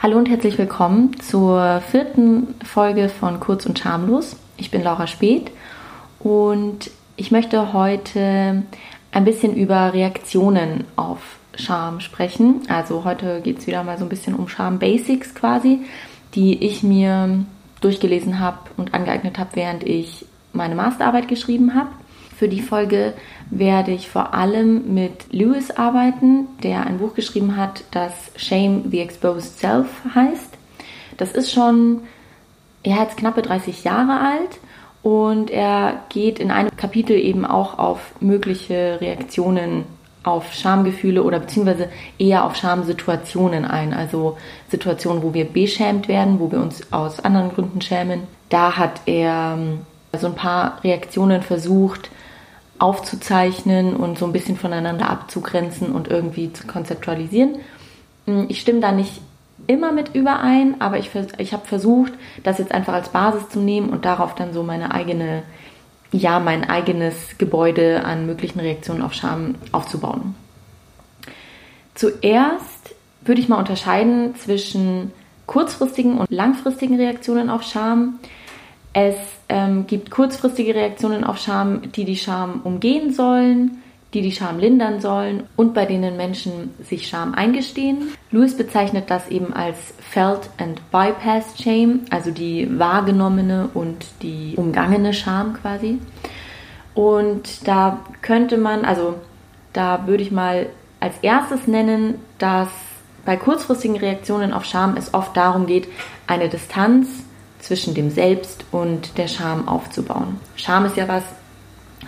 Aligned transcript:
Hallo 0.00 0.16
und 0.16 0.28
herzlich 0.28 0.56
willkommen 0.58 1.18
zur 1.20 1.80
vierten 1.80 2.54
Folge 2.64 3.08
von 3.08 3.40
Kurz 3.40 3.66
und 3.66 3.80
Schamlos. 3.80 4.36
Ich 4.56 4.70
bin 4.70 4.84
Laura 4.84 5.08
Speth 5.08 5.50
und 6.20 6.92
ich 7.16 7.32
möchte 7.32 7.72
heute 7.72 8.62
ein 9.10 9.24
bisschen 9.24 9.56
über 9.56 9.92
Reaktionen 9.92 10.84
auf 10.94 11.18
Scham 11.56 11.98
sprechen. 11.98 12.60
Also 12.68 13.02
heute 13.02 13.40
geht 13.40 13.58
es 13.58 13.66
wieder 13.66 13.82
mal 13.82 13.98
so 13.98 14.04
ein 14.04 14.08
bisschen 14.08 14.36
um 14.36 14.48
Scham 14.48 14.78
Basics 14.78 15.34
quasi, 15.34 15.80
die 16.36 16.64
ich 16.64 16.84
mir 16.84 17.44
durchgelesen 17.80 18.38
habe 18.38 18.58
und 18.76 18.94
angeeignet 18.94 19.36
habe, 19.36 19.50
während 19.54 19.82
ich 19.82 20.26
meine 20.52 20.76
Masterarbeit 20.76 21.26
geschrieben 21.26 21.74
habe. 21.74 21.90
Für 22.38 22.48
die 22.48 22.62
Folge 22.62 23.14
werde 23.50 23.90
ich 23.90 24.08
vor 24.08 24.32
allem 24.32 24.94
mit 24.94 25.32
Lewis 25.32 25.72
arbeiten, 25.72 26.46
der 26.62 26.86
ein 26.86 26.98
Buch 26.98 27.14
geschrieben 27.14 27.56
hat, 27.56 27.82
das 27.90 28.12
Shame 28.36 28.84
the 28.92 29.00
Exposed 29.00 29.58
Self 29.58 29.88
heißt. 30.14 30.56
Das 31.16 31.32
ist 31.32 31.52
schon, 31.52 32.02
er 32.84 33.00
hat 33.00 33.16
knappe 33.16 33.42
30 33.42 33.82
Jahre 33.82 34.20
alt 34.20 34.60
und 35.02 35.50
er 35.50 36.04
geht 36.10 36.38
in 36.38 36.52
einem 36.52 36.70
Kapitel 36.76 37.16
eben 37.16 37.44
auch 37.44 37.76
auf 37.76 38.12
mögliche 38.20 38.98
Reaktionen 39.00 39.82
auf 40.22 40.52
Schamgefühle 40.52 41.24
oder 41.24 41.40
beziehungsweise 41.40 41.88
eher 42.20 42.44
auf 42.44 42.54
Schamsituationen 42.54 43.64
ein. 43.64 43.92
Also 43.92 44.36
Situationen, 44.68 45.24
wo 45.24 45.34
wir 45.34 45.44
beschämt 45.44 46.06
werden, 46.06 46.38
wo 46.38 46.52
wir 46.52 46.60
uns 46.60 46.92
aus 46.92 47.18
anderen 47.18 47.48
Gründen 47.48 47.80
schämen. 47.80 48.28
Da 48.48 48.76
hat 48.76 49.00
er 49.06 49.56
ähm, 49.58 49.80
so 50.16 50.28
ein 50.28 50.36
paar 50.36 50.78
Reaktionen 50.84 51.42
versucht, 51.42 52.10
aufzuzeichnen 52.78 53.96
und 53.96 54.18
so 54.18 54.26
ein 54.26 54.32
bisschen 54.32 54.56
voneinander 54.56 55.10
abzugrenzen 55.10 55.92
und 55.92 56.08
irgendwie 56.08 56.52
zu 56.52 56.66
konzeptualisieren. 56.66 57.56
Hm, 58.26 58.46
ich 58.48 58.60
stimme 58.60 58.80
da 58.80 58.92
nicht 58.92 59.20
immer 59.66 59.92
mit 59.92 60.14
überein, 60.14 60.80
aber 60.80 60.98
ich, 60.98 61.10
ich 61.38 61.52
habe 61.52 61.66
versucht, 61.66 62.12
das 62.44 62.58
jetzt 62.58 62.72
einfach 62.72 62.94
als 62.94 63.08
Basis 63.10 63.48
zu 63.48 63.60
nehmen 63.60 63.90
und 63.90 64.04
darauf 64.04 64.34
dann 64.34 64.52
so 64.52 64.62
meine 64.62 64.92
eigene, 64.92 65.42
ja, 66.12 66.38
mein 66.38 66.68
eigenes 66.68 67.36
Gebäude 67.38 68.04
an 68.04 68.26
möglichen 68.26 68.60
Reaktionen 68.60 69.02
auf 69.02 69.12
Scham 69.12 69.56
aufzubauen. 69.72 70.34
Zuerst 71.94 72.94
würde 73.22 73.40
ich 73.40 73.48
mal 73.48 73.58
unterscheiden 73.58 74.36
zwischen 74.36 75.12
kurzfristigen 75.46 76.18
und 76.18 76.30
langfristigen 76.30 76.96
Reaktionen 76.96 77.50
auf 77.50 77.62
Scham. 77.62 78.20
Es 78.92 79.16
ähm, 79.48 79.86
gibt 79.86 80.10
kurzfristige 80.10 80.74
Reaktionen 80.74 81.24
auf 81.24 81.38
Scham, 81.38 81.92
die 81.92 82.04
die 82.04 82.16
Scham 82.16 82.62
umgehen 82.64 83.12
sollen, 83.12 83.82
die 84.14 84.22
die 84.22 84.32
Scham 84.32 84.58
lindern 84.58 85.00
sollen 85.00 85.44
und 85.56 85.74
bei 85.74 85.84
denen 85.84 86.16
Menschen 86.16 86.74
sich 86.82 87.08
Scham 87.08 87.34
eingestehen. 87.34 88.12
Lewis 88.30 88.56
bezeichnet 88.56 89.10
das 89.10 89.28
eben 89.28 89.52
als 89.52 89.76
Felt 90.00 90.48
and 90.58 90.80
Bypassed 90.90 91.62
Shame, 91.62 92.00
also 92.10 92.30
die 92.30 92.78
wahrgenommene 92.78 93.68
und 93.74 94.06
die 94.22 94.54
umgangene 94.56 95.12
Scham 95.12 95.54
quasi. 95.54 95.98
Und 96.94 97.68
da 97.68 98.00
könnte 98.22 98.56
man, 98.56 98.84
also 98.84 99.14
da 99.72 100.06
würde 100.06 100.22
ich 100.22 100.32
mal 100.32 100.66
als 101.00 101.14
erstes 101.20 101.66
nennen, 101.66 102.14
dass 102.38 102.68
bei 103.26 103.36
kurzfristigen 103.36 103.96
Reaktionen 103.96 104.54
auf 104.54 104.64
Scham 104.64 104.96
es 104.96 105.12
oft 105.12 105.36
darum 105.36 105.66
geht, 105.66 105.86
eine 106.26 106.48
Distanz 106.48 107.08
zwischen 107.60 107.94
dem 107.94 108.10
Selbst 108.10 108.64
und 108.72 109.18
der 109.18 109.28
Scham 109.28 109.68
aufzubauen. 109.68 110.40
Scham 110.56 110.84
ist 110.84 110.96
ja 110.96 111.08
was, 111.08 111.24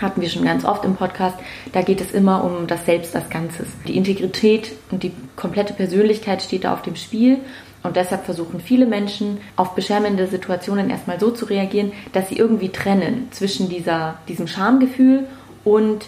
hatten 0.01 0.21
wir 0.21 0.29
schon 0.29 0.45
ganz 0.45 0.65
oft 0.65 0.85
im 0.85 0.97
Podcast, 0.97 1.37
da 1.73 1.83
geht 1.83 2.01
es 2.01 2.13
immer 2.13 2.45
um 2.45 2.67
das 2.67 2.87
Selbst 2.87 3.15
als 3.15 3.29
Ganzes. 3.31 3.69
Die 3.87 3.97
Integrität 3.97 4.73
und 4.91 5.03
die 5.03 5.13
komplette 5.37 5.75
Persönlichkeit 5.75 6.43
steht 6.43 6.65
da 6.65 6.73
auf 6.73 6.83
dem 6.83 6.97
Spiel 6.97 7.39
und 7.83 7.97
deshalb 7.97 8.25
versuchen 8.25 8.61
viele 8.61 8.87
Menschen 8.87 9.39
auf 9.57 9.75
beschämende 9.75 10.27
Situationen 10.27 10.91
erstmal 10.91 11.19
so 11.19 11.31
zu 11.31 11.47
reagieren, 11.47 11.93
dass 12.13 12.29
sie 12.29 12.37
irgendwie 12.37 12.69
trennen 12.69 13.29
zwischen 13.31 13.69
dieser, 13.69 14.19
diesem 14.29 14.47
Schamgefühl 14.47 15.27
und 15.65 16.07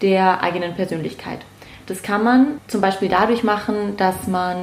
der 0.00 0.42
eigenen 0.42 0.74
Persönlichkeit. 0.74 1.40
Das 1.86 2.02
kann 2.02 2.24
man 2.24 2.46
zum 2.68 2.80
Beispiel 2.80 3.08
dadurch 3.08 3.42
machen, 3.42 3.96
dass 3.96 4.26
man 4.28 4.56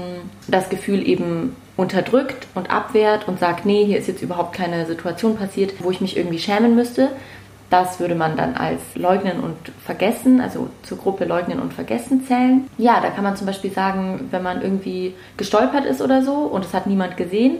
das 0.47 0.69
Gefühl 0.69 1.07
eben 1.07 1.56
unterdrückt 1.77 2.47
und 2.55 2.71
abwehrt 2.71 3.27
und 3.27 3.39
sagt, 3.39 3.65
nee, 3.65 3.85
hier 3.85 3.99
ist 3.99 4.07
jetzt 4.07 4.23
überhaupt 4.23 4.53
keine 4.53 4.85
Situation 4.85 5.38
passiert, 5.38 5.75
wo 5.79 5.91
ich 5.91 6.01
mich 6.01 6.17
irgendwie 6.17 6.39
schämen 6.39 6.75
müsste. 6.75 7.09
Das 7.69 7.99
würde 7.99 8.15
man 8.15 8.38
dann 8.38 8.55
als 8.55 8.81
Leugnen 8.95 9.41
und 9.41 9.55
Vergessen, 9.85 10.41
also 10.41 10.69
zur 10.83 10.97
Gruppe 10.97 11.25
Leugnen 11.25 11.59
und 11.59 11.73
Vergessen 11.73 12.25
zählen. 12.25 12.67
Ja, 12.77 12.99
da 13.01 13.09
kann 13.09 13.23
man 13.23 13.35
zum 13.35 13.45
Beispiel 13.45 13.71
sagen, 13.71 14.27
wenn 14.31 14.41
man 14.41 14.61
irgendwie 14.61 15.13
gestolpert 15.35 15.85
ist 15.85 16.01
oder 16.01 16.23
so 16.23 16.33
und 16.33 16.65
es 16.65 16.73
hat 16.73 16.88
niemand 16.88 17.17
gesehen, 17.17 17.57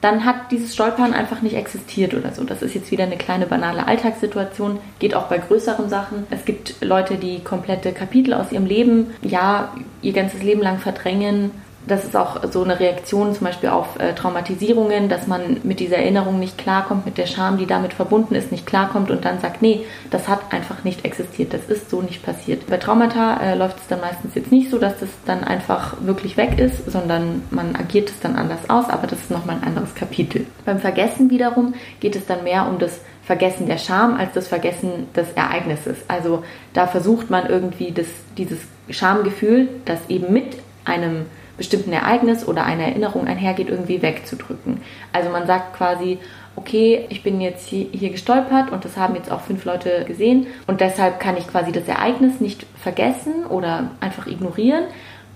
dann 0.00 0.26
hat 0.26 0.50
dieses 0.50 0.74
Stolpern 0.74 1.14
einfach 1.14 1.40
nicht 1.40 1.56
existiert 1.56 2.12
oder 2.12 2.32
so. 2.32 2.44
Das 2.44 2.60
ist 2.60 2.74
jetzt 2.74 2.90
wieder 2.90 3.04
eine 3.04 3.16
kleine 3.16 3.46
banale 3.46 3.86
Alltagssituation, 3.86 4.78
geht 4.98 5.14
auch 5.14 5.28
bei 5.28 5.38
größeren 5.38 5.88
Sachen. 5.88 6.26
Es 6.30 6.44
gibt 6.44 6.82
Leute, 6.82 7.14
die 7.14 7.42
komplette 7.42 7.92
Kapitel 7.92 8.34
aus 8.34 8.52
ihrem 8.52 8.66
Leben, 8.66 9.14
ja, 9.22 9.72
ihr 10.02 10.12
ganzes 10.12 10.42
Leben 10.42 10.60
lang 10.60 10.78
verdrängen 10.78 11.52
das 11.86 12.04
ist 12.04 12.16
auch 12.16 12.42
so 12.50 12.62
eine 12.62 12.80
Reaktion 12.80 13.34
zum 13.34 13.46
Beispiel 13.46 13.68
auf 13.68 13.98
äh, 13.98 14.14
Traumatisierungen, 14.14 15.08
dass 15.08 15.26
man 15.26 15.58
mit 15.62 15.80
dieser 15.80 15.96
Erinnerung 15.96 16.38
nicht 16.38 16.56
klarkommt, 16.56 17.04
mit 17.04 17.18
der 17.18 17.26
Scham, 17.26 17.58
die 17.58 17.66
damit 17.66 17.92
verbunden 17.92 18.34
ist, 18.34 18.52
nicht 18.52 18.66
klarkommt 18.66 19.10
und 19.10 19.24
dann 19.24 19.40
sagt, 19.40 19.60
nee, 19.62 19.84
das 20.10 20.28
hat 20.28 20.52
einfach 20.52 20.84
nicht 20.84 21.04
existiert, 21.04 21.52
das 21.52 21.64
ist 21.66 21.90
so 21.90 22.00
nicht 22.00 22.24
passiert. 22.24 22.66
Bei 22.68 22.78
Traumata 22.78 23.38
äh, 23.40 23.54
läuft 23.54 23.78
es 23.78 23.86
dann 23.88 24.00
meistens 24.00 24.34
jetzt 24.34 24.50
nicht 24.50 24.70
so, 24.70 24.78
dass 24.78 24.98
das 25.00 25.10
dann 25.26 25.44
einfach 25.44 25.96
wirklich 26.00 26.36
weg 26.36 26.58
ist, 26.58 26.90
sondern 26.90 27.42
man 27.50 27.76
agiert 27.76 28.08
es 28.08 28.20
dann 28.20 28.36
anders 28.36 28.70
aus, 28.70 28.88
aber 28.88 29.06
das 29.06 29.20
ist 29.20 29.30
nochmal 29.30 29.56
ein 29.56 29.68
anderes 29.68 29.94
Kapitel. 29.94 30.46
Beim 30.64 30.78
Vergessen 30.78 31.30
wiederum 31.30 31.74
geht 32.00 32.16
es 32.16 32.26
dann 32.26 32.44
mehr 32.44 32.66
um 32.66 32.78
das 32.78 33.00
Vergessen 33.24 33.66
der 33.66 33.78
Scham 33.78 34.16
als 34.16 34.32
das 34.34 34.48
Vergessen 34.48 35.08
des 35.16 35.32
Ereignisses. 35.32 35.98
Also 36.08 36.44
da 36.72 36.86
versucht 36.86 37.30
man 37.30 37.46
irgendwie 37.46 37.90
das, 37.92 38.06
dieses 38.36 38.58
Schamgefühl, 38.90 39.68
das 39.86 39.98
eben 40.08 40.32
mit 40.32 40.58
einem 40.84 41.26
bestimmten 41.56 41.92
Ereignis 41.92 42.46
oder 42.46 42.64
einer 42.64 42.84
Erinnerung 42.84 43.26
einhergeht, 43.26 43.68
irgendwie 43.68 44.02
wegzudrücken. 44.02 44.80
Also 45.12 45.30
man 45.30 45.46
sagt 45.46 45.76
quasi, 45.76 46.18
okay, 46.56 47.06
ich 47.08 47.22
bin 47.22 47.40
jetzt 47.40 47.68
hier, 47.68 48.10
gestolpert 48.10 48.70
und 48.70 48.84
das 48.84 48.96
haben 48.96 49.14
jetzt 49.14 49.30
auch 49.30 49.40
fünf 49.40 49.64
Leute 49.64 50.04
gesehen 50.06 50.46
und 50.66 50.80
deshalb 50.80 51.20
kann 51.20 51.36
ich 51.36 51.48
quasi 51.48 51.72
das 51.72 51.88
Ereignis 51.88 52.40
nicht 52.40 52.66
vergessen 52.80 53.46
oder 53.48 53.90
einfach 54.00 54.26
ignorieren, 54.26 54.84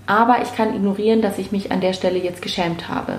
aber 0.06 0.42
ich 0.42 0.54
kann 0.54 0.74
ignorieren, 0.74 1.22
dass 1.22 1.38
ich 1.38 1.52
mich 1.52 1.72
an 1.72 1.80
der 1.80 1.92
Stelle 1.92 2.18
jetzt 2.18 2.42
geschämt 2.42 2.88
habe 2.88 3.18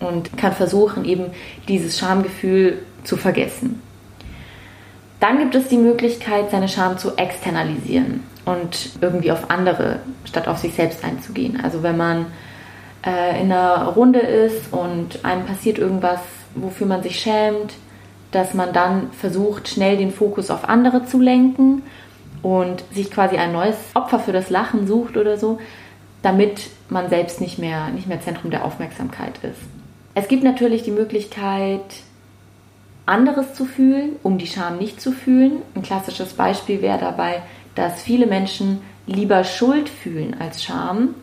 und 0.00 0.36
kann 0.36 0.52
versuchen, 0.52 1.04
eben 1.04 1.26
dieses 1.68 1.98
Schamgefühl 1.98 2.82
zu 3.04 3.16
vergessen. 3.16 3.80
Dann 5.20 5.38
gibt 5.38 5.54
es 5.54 5.68
die 5.68 5.78
Möglichkeit, 5.78 6.50
seine 6.50 6.68
Scham 6.68 6.98
zu 6.98 7.16
externalisieren 7.16 8.22
und 8.44 8.90
irgendwie 9.00 9.32
auf 9.32 9.50
andere 9.50 10.00
statt 10.24 10.48
auf 10.48 10.58
sich 10.58 10.74
selbst 10.74 11.04
einzugehen. 11.04 11.60
Also 11.62 11.82
wenn 11.82 11.96
man 11.96 12.26
äh, 13.04 13.40
in 13.40 13.52
einer 13.52 13.86
Runde 13.86 14.20
ist 14.20 14.72
und 14.72 15.24
einem 15.24 15.46
passiert 15.46 15.78
irgendwas, 15.78 16.20
wofür 16.54 16.86
man 16.86 17.02
sich 17.02 17.18
schämt, 17.18 17.74
dass 18.30 18.54
man 18.54 18.72
dann 18.72 19.10
versucht, 19.12 19.68
schnell 19.68 19.96
den 19.96 20.10
Fokus 20.10 20.50
auf 20.50 20.68
andere 20.68 21.04
zu 21.06 21.20
lenken 21.20 21.82
und 22.42 22.84
sich 22.92 23.10
quasi 23.10 23.36
ein 23.36 23.52
neues 23.52 23.76
Opfer 23.94 24.18
für 24.18 24.32
das 24.32 24.50
Lachen 24.50 24.86
sucht 24.86 25.16
oder 25.16 25.38
so, 25.38 25.58
damit 26.22 26.68
man 26.88 27.08
selbst 27.08 27.40
nicht 27.40 27.58
mehr, 27.58 27.88
nicht 27.88 28.08
mehr 28.08 28.20
Zentrum 28.20 28.50
der 28.50 28.64
Aufmerksamkeit 28.64 29.38
ist. 29.42 29.60
Es 30.14 30.28
gibt 30.28 30.44
natürlich 30.44 30.82
die 30.82 30.90
Möglichkeit, 30.90 31.80
anderes 33.06 33.54
zu 33.54 33.64
fühlen, 33.64 34.16
um 34.22 34.38
die 34.38 34.46
Scham 34.46 34.78
nicht 34.78 35.00
zu 35.00 35.12
fühlen. 35.12 35.62
Ein 35.74 35.82
klassisches 35.82 36.34
Beispiel 36.34 36.82
wäre 36.82 36.98
dabei, 36.98 37.42
dass 37.74 38.02
viele 38.02 38.26
Menschen 38.26 38.80
lieber 39.06 39.44
Schuld 39.44 39.88
fühlen 39.88 40.36
als 40.38 40.62
Scham 40.62 41.14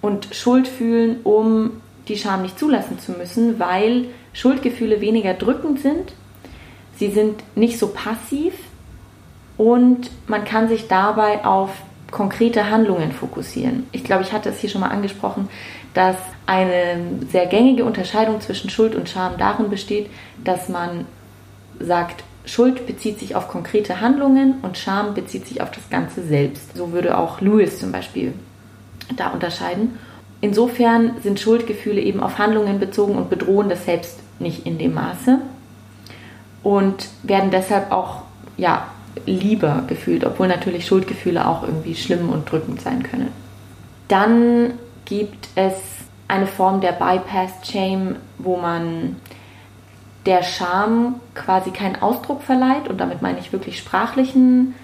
und 0.00 0.34
Schuld 0.34 0.68
fühlen, 0.68 1.20
um 1.24 1.80
die 2.08 2.16
Scham 2.16 2.42
nicht 2.42 2.58
zulassen 2.58 2.98
zu 2.98 3.12
müssen, 3.12 3.58
weil 3.58 4.06
Schuldgefühle 4.32 5.00
weniger 5.00 5.34
drückend 5.34 5.80
sind, 5.80 6.12
sie 6.96 7.10
sind 7.10 7.42
nicht 7.54 7.78
so 7.78 7.88
passiv 7.88 8.54
und 9.56 10.10
man 10.26 10.44
kann 10.44 10.68
sich 10.68 10.88
dabei 10.88 11.44
auf 11.44 11.70
konkrete 12.10 12.70
Handlungen 12.70 13.12
fokussieren. 13.12 13.86
Ich 13.92 14.04
glaube, 14.04 14.22
ich 14.22 14.32
hatte 14.32 14.50
es 14.50 14.58
hier 14.58 14.70
schon 14.70 14.80
mal 14.80 14.90
angesprochen, 14.90 15.48
dass 15.94 16.16
eine 16.46 17.00
sehr 17.30 17.46
gängige 17.46 17.84
Unterscheidung 17.84 18.40
zwischen 18.40 18.70
Schuld 18.70 18.94
und 18.94 19.08
Scham 19.08 19.38
darin 19.38 19.70
besteht, 19.70 20.10
dass 20.44 20.68
man 20.68 21.06
sagt, 21.78 22.24
Schuld 22.44 22.86
bezieht 22.86 23.18
sich 23.20 23.34
auf 23.34 23.48
konkrete 23.48 24.00
Handlungen 24.00 24.56
und 24.62 24.76
Scham 24.76 25.14
bezieht 25.14 25.46
sich 25.46 25.62
auf 25.62 25.70
das 25.70 25.88
Ganze 25.90 26.22
selbst. 26.22 26.76
So 26.76 26.92
würde 26.92 27.16
auch 27.16 27.40
Lewis 27.40 27.78
zum 27.78 27.92
Beispiel 27.92 28.32
da 29.16 29.28
unterscheiden. 29.28 29.98
Insofern 30.40 31.12
sind 31.22 31.38
Schuldgefühle 31.38 32.00
eben 32.00 32.20
auf 32.20 32.38
Handlungen 32.38 32.80
bezogen 32.80 33.14
und 33.14 33.30
bedrohen 33.30 33.68
das 33.68 33.84
Selbst 33.84 34.18
nicht 34.40 34.66
in 34.66 34.78
dem 34.78 34.94
Maße 34.94 35.38
und 36.64 37.08
werden 37.22 37.50
deshalb 37.50 37.92
auch 37.92 38.22
ja, 38.56 38.88
lieber 39.24 39.84
gefühlt, 39.86 40.24
obwohl 40.24 40.48
natürlich 40.48 40.86
Schuldgefühle 40.86 41.46
auch 41.46 41.62
irgendwie 41.62 41.94
schlimm 41.94 42.28
und 42.28 42.50
drückend 42.50 42.80
sein 42.80 43.04
können. 43.04 43.28
Dann 44.08 44.74
gibt 45.04 45.48
es 45.54 45.74
eine 46.28 46.46
Form 46.46 46.80
der 46.80 46.92
Bypassed 46.92 47.66
Shame, 47.66 48.16
wo 48.38 48.56
man 48.56 49.16
der 50.26 50.42
Scham 50.42 51.16
quasi 51.34 51.70
keinen 51.70 52.00
Ausdruck 52.00 52.42
verleiht 52.42 52.88
und 52.88 52.98
damit 53.00 53.22
meine 53.22 53.38
ich 53.40 53.52
wirklich 53.52 53.78
sprachlichen 53.78 54.74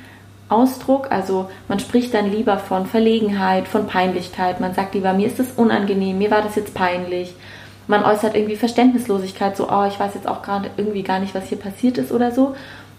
Ausdruck. 0.49 1.11
Also 1.11 1.51
man 1.69 1.79
spricht 1.79 2.15
dann 2.15 2.31
lieber 2.31 2.59
von 2.59 2.87
Verlegenheit, 2.87 3.69
von 3.69 3.87
Peinlichkeit. 3.87 4.61
Man 4.61 4.75
sagt 4.75 4.95
lieber, 4.95 5.13
mir 5.13 5.29
ist 5.29 5.39
es 5.39 5.53
unangenehm, 5.53 6.19
mir 6.19 6.31
war 6.31 6.43
das 6.43 6.57
jetzt 6.57 6.75
peinlich. 6.75 7.35
Man 7.87 8.05
äußert 8.05 8.35
irgendwie 8.35 8.57
Verständnislosigkeit, 8.57 9.57
so, 9.57 9.71
oh, 9.71 9.87
ich 9.87 9.99
weiß 9.99 10.15
jetzt 10.15 10.29
auch 10.29 10.43
gerade 10.43 10.71
irgendwie 10.77 11.03
gar 11.03 11.21
nicht, 11.21 11.35
was 11.35 11.49
hier 11.49 11.59
passiert 11.59 11.97
ist 11.99 12.13
oder 12.13 12.33
so, 12.33 12.55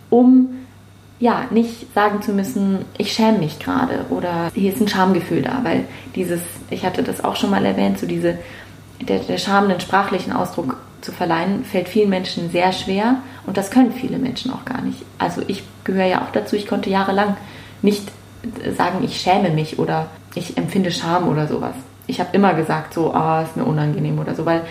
um 0.09 0.49
ja, 1.19 1.45
nicht 1.51 1.93
sagen 1.93 2.21
zu 2.21 2.31
müssen, 2.31 2.85
ich 2.97 3.11
schäme 3.11 3.39
mich 3.39 3.59
gerade 3.59 4.05
oder 4.09 4.51
hier 4.55 4.71
ist 4.73 4.81
ein 4.81 4.87
Schamgefühl 4.87 5.41
da, 5.41 5.59
weil 5.63 5.83
dieses, 6.15 6.39
ich 6.69 6.85
hatte 6.85 7.03
das 7.03 7.23
auch 7.23 7.35
schon 7.35 7.49
mal 7.49 7.65
erwähnt, 7.65 7.99
so 7.99 8.07
diese, 8.07 8.37
der, 9.01 9.19
der 9.19 9.37
Scham 9.37 9.65
einen 9.65 9.81
sprachlichen 9.81 10.31
Ausdruck 10.31 10.77
zu 11.01 11.11
verleihen, 11.11 11.63
fällt 11.63 11.89
vielen 11.89 12.09
Menschen 12.09 12.49
sehr 12.51 12.71
schwer 12.71 13.17
und 13.45 13.57
das 13.57 13.71
können 13.71 13.91
viele 13.91 14.17
Menschen 14.17 14.51
auch 14.51 14.65
gar 14.65 14.81
nicht. 14.81 15.03
Also 15.17 15.41
ich 15.47 15.63
gehöre 15.83 16.05
ja 16.05 16.21
auch 16.21 16.31
dazu, 16.31 16.55
ich 16.55 16.67
konnte 16.67 16.89
jahrelang 16.89 17.37
nicht 17.81 18.11
sagen, 18.77 19.03
ich 19.03 19.19
schäme 19.19 19.49
mich 19.49 19.79
oder 19.79 20.07
ich 20.35 20.57
empfinde 20.57 20.91
Scham 20.91 21.27
oder 21.27 21.47
sowas. 21.47 21.75
Ich 22.07 22.19
habe 22.19 22.29
immer 22.33 22.53
gesagt, 22.53 22.93
so, 22.93 23.13
ah, 23.13 23.39
oh, 23.39 23.43
ist 23.43 23.57
mir 23.57 23.65
unangenehm 23.65 24.19
oder 24.19 24.35
so, 24.35 24.45
weil 24.45 24.61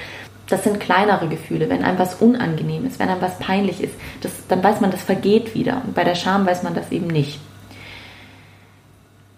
das 0.49 0.65
sind 0.65 0.81
kleinere 0.81 1.29
Gefühle. 1.29 1.69
Wenn 1.69 1.85
einem 1.85 1.99
was 1.99 2.17
unangenehm 2.17 2.87
ist, 2.87 2.99
wenn 2.99 3.09
einem 3.09 3.21
was 3.21 3.39
peinlich 3.39 3.83
ist, 3.83 3.95
das, 4.23 4.33
dann 4.49 4.65
weiß 4.65 4.81
man, 4.81 4.91
das 4.91 5.03
vergeht 5.03 5.55
wieder. 5.55 5.83
Und 5.87 5.95
bei 5.95 6.05
der 6.05 6.15
Scham 6.15 6.47
weiß 6.47 6.63
man 6.63 6.75
das 6.75 6.91
eben 6.91 7.07
nicht. 7.07 7.39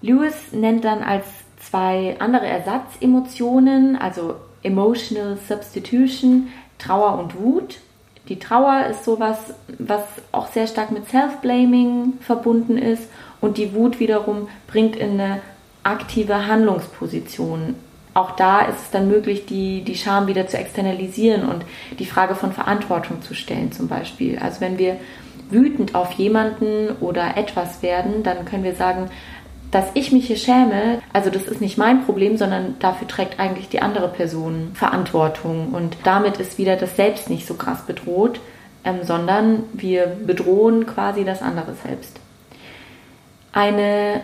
Lewis 0.02 0.52
nennt 0.52 0.84
dann 0.84 1.02
als 1.02 1.26
zwei 1.58 2.16
andere 2.20 2.46
Ersatzemotionen, 2.46 3.96
also 3.96 4.36
Emotional 4.62 5.36
Substitution, 5.48 6.48
Trauer 6.80 7.18
und 7.18 7.38
Wut. 7.38 7.78
Die 8.28 8.38
Trauer 8.38 8.86
ist 8.86 9.04
sowas, 9.04 9.38
was 9.78 10.02
auch 10.32 10.48
sehr 10.48 10.66
stark 10.66 10.90
mit 10.90 11.08
Self-Blaming 11.08 12.14
verbunden 12.20 12.78
ist 12.78 13.02
und 13.40 13.56
die 13.56 13.74
Wut 13.74 14.00
wiederum 14.00 14.48
bringt 14.66 14.96
in 14.96 15.20
eine 15.20 15.40
aktive 15.82 16.46
Handlungsposition 16.46 17.74
auch 18.14 18.32
da 18.32 18.62
ist 18.62 18.78
es 18.80 18.90
dann 18.90 19.08
möglich, 19.08 19.46
die, 19.46 19.82
die 19.82 19.94
Scham 19.94 20.26
wieder 20.26 20.46
zu 20.46 20.56
externalisieren 20.58 21.48
und 21.48 21.64
die 21.98 22.06
Frage 22.06 22.34
von 22.34 22.52
Verantwortung 22.52 23.22
zu 23.22 23.34
stellen 23.34 23.72
zum 23.72 23.88
Beispiel. 23.88 24.38
Also 24.38 24.60
wenn 24.60 24.78
wir 24.78 24.96
wütend 25.48 25.94
auf 25.94 26.12
jemanden 26.12 26.90
oder 27.00 27.36
etwas 27.36 27.82
werden, 27.82 28.22
dann 28.22 28.44
können 28.44 28.64
wir 28.64 28.74
sagen, 28.74 29.10
dass 29.70 29.86
ich 29.94 30.10
mich 30.10 30.26
hier 30.26 30.36
schäme, 30.36 31.00
also 31.12 31.30
das 31.30 31.44
ist 31.44 31.60
nicht 31.60 31.78
mein 31.78 32.04
Problem, 32.04 32.36
sondern 32.36 32.76
dafür 32.80 33.06
trägt 33.06 33.38
eigentlich 33.38 33.68
die 33.68 33.82
andere 33.82 34.08
Person 34.08 34.72
Verantwortung. 34.74 35.72
Und 35.72 35.96
damit 36.04 36.38
ist 36.38 36.58
wieder 36.58 36.76
das 36.76 36.96
Selbst 36.96 37.30
nicht 37.30 37.46
so 37.46 37.54
krass 37.54 37.82
bedroht, 37.82 38.40
ähm, 38.84 39.00
sondern 39.02 39.64
wir 39.72 40.06
bedrohen 40.06 40.86
quasi 40.86 41.24
das 41.24 41.40
andere 41.40 41.74
Selbst. 41.84 42.18
Eine 43.52 44.22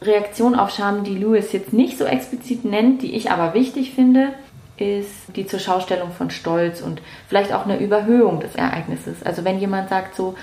Reaktion 0.00 0.54
auf 0.54 0.70
Scham, 0.70 1.04
die 1.04 1.16
Lewis 1.16 1.52
jetzt 1.52 1.72
nicht 1.72 1.98
so 1.98 2.04
explizit 2.04 2.64
nennt, 2.64 3.02
die 3.02 3.16
ich 3.16 3.30
aber 3.30 3.54
wichtig 3.54 3.94
finde, 3.94 4.28
ist 4.76 5.34
die 5.34 5.46
zur 5.46 5.58
Schaustellung 5.58 6.12
von 6.12 6.30
Stolz 6.30 6.82
und 6.82 7.00
vielleicht 7.28 7.52
auch 7.52 7.64
eine 7.64 7.78
Überhöhung 7.78 8.40
des 8.40 8.54
Ereignisses. 8.54 9.22
Also 9.24 9.44
wenn 9.44 9.58
jemand 9.58 9.88
sagt 9.88 10.14
so, 10.14 10.34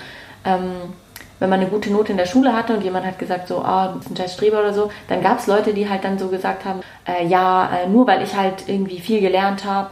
ähm, 0.44 0.72
wenn 1.40 1.50
man 1.50 1.60
eine 1.60 1.68
gute 1.68 1.92
Note 1.92 2.12
in 2.12 2.18
der 2.18 2.26
Schule 2.26 2.52
hatte 2.52 2.74
und 2.74 2.84
jemand 2.84 3.06
hat 3.06 3.18
gesagt 3.18 3.48
so, 3.48 3.58
ah, 3.58 3.86
oh, 3.86 3.92
du 3.92 3.98
bist 3.98 4.10
ein 4.10 4.16
scheiß 4.16 4.34
Streber 4.34 4.60
oder 4.60 4.72
so, 4.72 4.90
dann 5.08 5.22
gab 5.22 5.38
es 5.40 5.46
Leute, 5.46 5.74
die 5.74 5.88
halt 5.88 6.04
dann 6.04 6.18
so 6.18 6.28
gesagt 6.28 6.64
haben, 6.64 6.80
äh, 7.06 7.26
ja, 7.26 7.70
äh, 7.76 7.88
nur 7.88 8.06
weil 8.06 8.22
ich 8.22 8.36
halt 8.36 8.68
irgendwie 8.68 9.00
viel 9.00 9.20
gelernt 9.20 9.64
habe, 9.64 9.90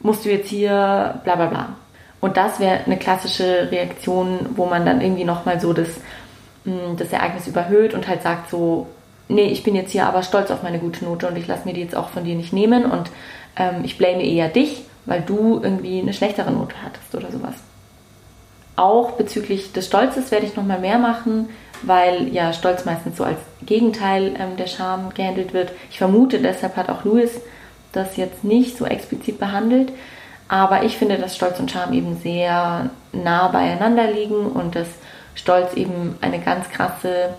musst 0.00 0.24
du 0.24 0.30
jetzt 0.30 0.48
hier 0.48 1.20
bla 1.24 1.36
bla 1.36 1.46
bla. 1.46 1.68
Und 2.20 2.36
das 2.36 2.58
wäre 2.60 2.84
eine 2.86 2.96
klassische 2.96 3.70
Reaktion, 3.70 4.50
wo 4.56 4.66
man 4.66 4.86
dann 4.86 5.00
irgendwie 5.00 5.24
nochmal 5.24 5.60
so 5.60 5.72
das, 5.72 5.88
mh, 6.64 6.72
hm, 6.72 6.96
das 6.96 7.12
Ereignis 7.12 7.46
überhöht 7.46 7.92
und 7.92 8.08
halt 8.08 8.22
sagt 8.22 8.50
so, 8.50 8.86
nee, 9.28 9.48
ich 9.48 9.62
bin 9.62 9.74
jetzt 9.74 9.92
hier 9.92 10.06
aber 10.06 10.22
stolz 10.22 10.50
auf 10.50 10.62
meine 10.62 10.78
gute 10.78 11.04
Note 11.04 11.26
und 11.26 11.36
ich 11.36 11.46
lasse 11.46 11.66
mir 11.66 11.74
die 11.74 11.82
jetzt 11.82 11.96
auch 11.96 12.08
von 12.08 12.24
dir 12.24 12.34
nicht 12.34 12.52
nehmen 12.52 12.84
und 12.84 13.10
ähm, 13.56 13.82
ich 13.84 13.98
blame 13.98 14.24
eher 14.24 14.48
dich, 14.48 14.84
weil 15.06 15.20
du 15.22 15.60
irgendwie 15.62 16.00
eine 16.00 16.12
schlechtere 16.12 16.50
Note 16.50 16.74
hattest 16.82 17.14
oder 17.14 17.30
sowas. 17.30 17.54
Auch 18.76 19.12
bezüglich 19.12 19.72
des 19.72 19.86
Stolzes 19.86 20.30
werde 20.30 20.46
ich 20.46 20.56
nochmal 20.56 20.80
mehr 20.80 20.98
machen, 20.98 21.48
weil 21.82 22.28
ja 22.28 22.52
Stolz 22.52 22.84
meistens 22.84 23.16
so 23.16 23.24
als 23.24 23.38
Gegenteil 23.64 24.34
ähm, 24.38 24.56
der 24.56 24.66
Scham 24.66 25.12
gehandelt 25.14 25.52
wird. 25.52 25.72
Ich 25.90 25.98
vermute, 25.98 26.40
deshalb 26.40 26.76
hat 26.76 26.88
auch 26.88 27.04
Louis 27.04 27.40
das 27.92 28.16
jetzt 28.16 28.42
nicht 28.44 28.76
so 28.76 28.84
explizit 28.84 29.38
behandelt. 29.38 29.92
Aber 30.48 30.82
ich 30.82 30.96
finde, 30.96 31.16
dass 31.16 31.36
Stolz 31.36 31.58
und 31.58 31.70
Scham 31.70 31.92
eben 31.92 32.16
sehr 32.16 32.90
nah 33.12 33.48
beieinander 33.48 34.10
liegen 34.10 34.46
und 34.46 34.74
dass 34.74 34.88
Stolz 35.34 35.74
eben 35.74 36.16
eine 36.20 36.40
ganz 36.40 36.68
krasse 36.70 37.30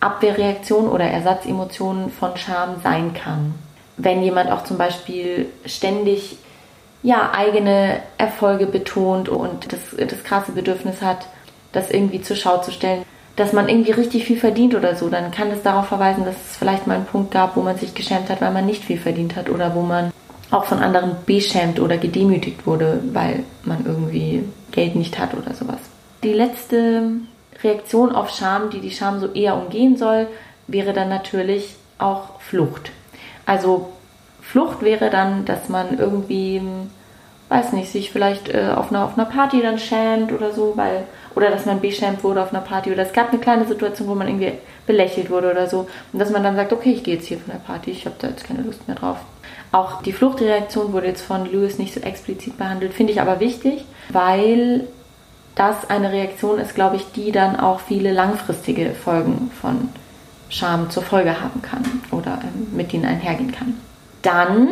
Abwehrreaktion 0.00 0.88
oder 0.88 1.04
Ersatzemotion 1.04 2.10
von 2.10 2.36
Scham 2.36 2.80
sein 2.82 3.14
kann. 3.14 3.54
Wenn 3.96 4.22
jemand 4.22 4.50
auch 4.50 4.64
zum 4.64 4.78
Beispiel 4.78 5.46
ständig 5.64 6.38
ja, 7.02 7.32
eigene 7.32 8.00
Erfolge 8.18 8.66
betont 8.66 9.28
und 9.28 9.72
das, 9.72 9.80
das 9.96 10.24
krasse 10.24 10.52
Bedürfnis 10.52 11.02
hat, 11.02 11.26
das 11.72 11.90
irgendwie 11.90 12.20
zur 12.20 12.36
Schau 12.36 12.58
zu 12.58 12.70
stellen, 12.70 13.04
dass 13.36 13.52
man 13.52 13.68
irgendwie 13.68 13.92
richtig 13.92 14.24
viel 14.24 14.36
verdient 14.36 14.74
oder 14.74 14.94
so, 14.94 15.08
dann 15.08 15.30
kann 15.30 15.50
das 15.50 15.62
darauf 15.62 15.86
verweisen, 15.86 16.24
dass 16.24 16.34
es 16.34 16.56
vielleicht 16.56 16.86
mal 16.86 16.96
einen 16.96 17.06
Punkt 17.06 17.30
gab, 17.30 17.56
wo 17.56 17.62
man 17.62 17.78
sich 17.78 17.94
geschämt 17.94 18.28
hat, 18.28 18.40
weil 18.40 18.52
man 18.52 18.66
nicht 18.66 18.84
viel 18.84 18.98
verdient 18.98 19.36
hat 19.36 19.48
oder 19.48 19.74
wo 19.74 19.82
man 19.82 20.12
auch 20.50 20.64
von 20.64 20.78
anderen 20.78 21.16
beschämt 21.24 21.80
oder 21.80 21.96
gedemütigt 21.96 22.66
wurde, 22.66 23.02
weil 23.12 23.44
man 23.64 23.86
irgendwie 23.86 24.44
Geld 24.70 24.96
nicht 24.96 25.18
hat 25.18 25.34
oder 25.34 25.54
sowas. 25.54 25.80
Die 26.22 26.34
letzte 26.34 27.04
Reaktion 27.62 28.14
auf 28.14 28.30
Scham, 28.30 28.68
die 28.70 28.80
die 28.80 28.90
Scham 28.90 29.18
so 29.18 29.32
eher 29.32 29.56
umgehen 29.56 29.96
soll, 29.96 30.28
wäre 30.66 30.92
dann 30.92 31.08
natürlich 31.08 31.74
auch 31.98 32.38
Flucht. 32.40 32.90
Also 33.46 33.92
Flucht 34.52 34.82
wäre 34.82 35.08
dann, 35.08 35.46
dass 35.46 35.70
man 35.70 35.98
irgendwie, 35.98 36.60
weiß 37.48 37.72
nicht, 37.72 37.90
sich 37.90 38.10
vielleicht 38.10 38.50
äh, 38.50 38.68
auf, 38.76 38.90
einer, 38.90 39.06
auf 39.06 39.16
einer 39.16 39.24
Party 39.24 39.62
dann 39.62 39.78
schämt 39.78 40.30
oder 40.30 40.52
so, 40.52 40.74
weil, 40.76 41.04
oder 41.34 41.50
dass 41.50 41.64
man 41.64 41.80
beschämt 41.80 42.22
wurde 42.22 42.42
auf 42.42 42.52
einer 42.52 42.60
Party 42.60 42.92
oder 42.92 43.02
es 43.02 43.14
gab 43.14 43.30
eine 43.30 43.40
kleine 43.40 43.64
Situation, 43.64 44.08
wo 44.08 44.14
man 44.14 44.28
irgendwie 44.28 44.52
belächelt 44.86 45.30
wurde 45.30 45.50
oder 45.50 45.70
so 45.70 45.88
und 46.12 46.18
dass 46.18 46.28
man 46.28 46.42
dann 46.42 46.54
sagt, 46.54 46.70
okay, 46.74 46.92
ich 46.92 47.02
gehe 47.02 47.14
jetzt 47.14 47.28
hier 47.28 47.38
von 47.38 47.50
der 47.50 47.60
Party, 47.60 47.92
ich 47.92 48.04
habe 48.04 48.16
da 48.18 48.28
jetzt 48.28 48.44
keine 48.44 48.60
Lust 48.60 48.86
mehr 48.86 48.96
drauf. 48.98 49.16
Auch 49.72 50.02
die 50.02 50.12
Fluchtreaktion 50.12 50.92
wurde 50.92 51.06
jetzt 51.06 51.22
von 51.22 51.50
Lewis 51.50 51.78
nicht 51.78 51.94
so 51.94 52.00
explizit 52.00 52.58
behandelt, 52.58 52.92
finde 52.92 53.14
ich 53.14 53.22
aber 53.22 53.40
wichtig, 53.40 53.86
weil 54.10 54.86
das 55.54 55.88
eine 55.88 56.12
Reaktion 56.12 56.58
ist, 56.58 56.74
glaube 56.74 56.96
ich, 56.96 57.10
die 57.12 57.32
dann 57.32 57.58
auch 57.58 57.80
viele 57.80 58.12
langfristige 58.12 58.90
Folgen 58.90 59.50
von 59.58 59.88
Scham 60.50 60.90
zur 60.90 61.04
Folge 61.04 61.40
haben 61.40 61.62
kann 61.62 61.84
oder 62.10 62.38
ähm, 62.42 62.76
mit 62.76 62.92
denen 62.92 63.06
einhergehen 63.06 63.52
kann. 63.52 63.80
Dann 64.22 64.68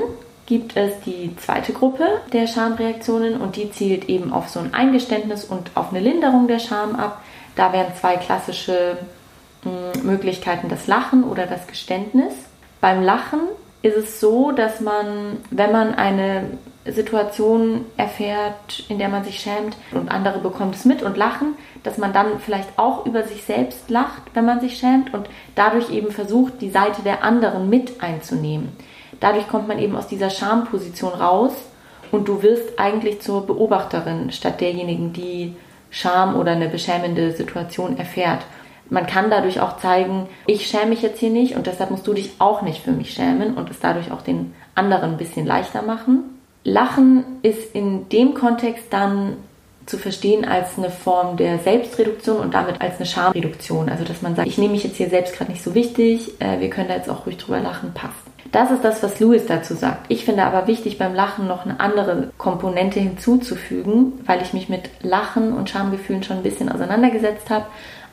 gibt 0.47 0.77
es 0.77 0.93
die 1.07 1.35
zweite 1.37 1.73
Gruppe 1.73 2.07
der 2.33 2.47
Schamreaktionen 2.47 3.41
und 3.41 3.57
die 3.57 3.71
zielt 3.71 4.09
eben 4.09 4.33
auf 4.33 4.49
so 4.49 4.59
ein 4.59 4.75
Eingeständnis 4.75 5.45
und 5.45 5.71
auf 5.75 5.91
eine 5.91 6.01
Linderung 6.01 6.49
der 6.49 6.59
Scham 6.59 6.97
ab. 6.97 7.23
Da 7.55 7.73
wären 7.73 7.95
zwei 7.95 8.17
klassische 8.17 8.99
hm, 9.63 10.05
Möglichkeiten 10.05 10.69
das 10.69 10.87
Lachen 10.87 11.25
oder 11.25 11.47
das 11.47 11.67
Geständnis. 11.67 12.33
Beim 12.81 13.03
Lachen 13.03 13.41
ist 13.83 13.97
es 13.97 14.21
so, 14.21 14.51
dass 14.51 14.81
man, 14.81 15.39
wenn 15.51 15.73
man 15.73 15.95
eine 15.95 16.59
Situation 16.87 17.85
erfährt, 17.97 18.85
in 18.89 18.99
der 18.99 19.09
man 19.09 19.25
sich 19.25 19.41
schämt 19.41 19.77
und 19.93 20.11
andere 20.11 20.39
bekommen 20.39 20.73
es 20.75 20.85
mit 20.85 21.03
und 21.03 21.17
lachen, 21.17 21.55
dass 21.83 21.99
man 21.99 22.13
dann 22.13 22.41
vielleicht 22.41 22.79
auch 22.79 23.07
über 23.07 23.23
sich 23.23 23.45
selbst 23.45 23.89
lacht, 23.91 24.23
wenn 24.35 24.47
man 24.47 24.61
sich 24.61 24.79
schämt 24.79 25.13
und 25.15 25.29
dadurch 25.55 25.91
eben 25.91 26.11
versucht, 26.11 26.61
die 26.61 26.71
Seite 26.71 27.03
der 27.03 27.23
anderen 27.23 27.69
mit 27.69 28.03
einzunehmen. 28.03 28.73
Dadurch 29.21 29.49
kommt 29.49 29.69
man 29.69 29.79
eben 29.79 29.97
aus 29.97 30.07
dieser 30.07 30.31
Schamposition 30.31 31.13
raus 31.13 31.53
und 32.11 32.27
du 32.27 32.43
wirst 32.43 32.79
eigentlich 32.79 33.21
zur 33.21 33.47
Beobachterin 33.47 34.33
statt 34.33 34.61
derjenigen, 34.61 35.13
die 35.13 35.55
Scham 35.91 36.37
oder 36.37 36.53
eine 36.53 36.69
beschämende 36.69 37.33
Situation 37.33 37.99
erfährt. 37.99 38.41
Man 38.89 39.07
kann 39.07 39.31
dadurch 39.31 39.61
auch 39.61 39.77
zeigen, 39.77 40.27
ich 40.47 40.67
schäme 40.67 40.87
mich 40.87 41.03
jetzt 41.03 41.21
hier 41.21 41.31
nicht 41.31 41.55
und 41.55 41.67
deshalb 41.67 41.91
musst 41.91 42.07
du 42.07 42.13
dich 42.13 42.33
auch 42.39 42.63
nicht 42.63 42.83
für 42.83 42.91
mich 42.91 43.13
schämen 43.13 43.55
und 43.55 43.71
es 43.71 43.79
dadurch 43.79 44.11
auch 44.11 44.23
den 44.23 44.53
anderen 44.75 45.13
ein 45.13 45.17
bisschen 45.17 45.47
leichter 45.47 45.83
machen. 45.83 46.41
Lachen 46.65 47.25
ist 47.43 47.75
in 47.75 48.09
dem 48.09 48.35
Kontext 48.35 48.87
dann 48.91 49.37
zu 49.87 49.97
verstehen 49.97 50.45
als 50.45 50.77
eine 50.77 50.91
Form 50.91 51.37
der 51.37 51.59
Selbstreduktion 51.59 52.39
und 52.39 52.55
damit 52.55 52.81
als 52.81 52.97
eine 52.97 53.07
Schamreduktion. 53.07 53.89
Also 53.89 54.05
dass 54.05 54.23
man 54.23 54.37
sagt, 54.37 54.49
ich 54.49 54.59
nehme 54.59 54.73
mich 54.73 54.85
jetzt 54.85 54.97
hier 54.97 55.09
selbst 55.09 55.37
gerade 55.37 55.51
nicht 55.51 55.63
so 55.63 55.75
wichtig, 55.75 56.41
äh, 56.41 56.61
wir 56.61 56.71
können 56.71 56.89
da 56.89 56.95
jetzt 56.95 57.09
auch 57.09 57.27
ruhig 57.27 57.39
drüber 57.39 57.61
lachen, 57.61 57.93
passt. 57.95 58.30
Das 58.53 58.71
ist 58.71 58.83
das, 58.83 59.03
was 59.03 59.21
Louis 59.21 59.47
dazu 59.47 59.75
sagt. 59.75 60.07
Ich 60.09 60.25
finde 60.25 60.45
aber 60.45 60.67
wichtig, 60.67 60.99
beim 60.99 61.15
Lachen 61.15 61.47
noch 61.47 61.65
eine 61.65 61.79
andere 61.79 62.31
Komponente 62.37 62.99
hinzuzufügen, 62.99 64.13
weil 64.27 64.43
ich 64.43 64.53
mich 64.53 64.69
mit 64.69 64.91
Lachen 65.03 65.53
und 65.53 65.71
Schamgefühlen 65.71 66.25
schon 66.25 66.39
ein 66.39 66.43
bisschen 66.43 66.71
auseinandergesetzt 66.71 67.49
habe. 67.49 67.67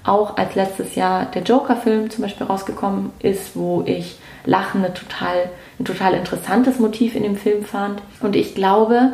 Auch 0.03 0.38
als 0.38 0.56
letztes 0.56 0.96
Jahr 0.96 1.25
der 1.25 1.41
Joker-Film 1.41 2.12
zum 2.12 2.22
Beispiel 2.22 2.46
rausgekommen 2.46 3.12
ist, 3.20 3.56
wo 3.56 3.84
ich 3.86 4.20
Lachen 4.46 4.86
eine 4.86 4.94
total, 4.94 5.50
ein 5.79 5.86
total 5.86 6.13
interessantes 6.13 6.79
Motiv 6.79 7.15
in 7.15 7.24
dem 7.24 7.36
Film 7.36 7.65
fand. 7.65 8.01
Und 8.22 8.36
ich 8.36 8.53
glaube 8.53 9.13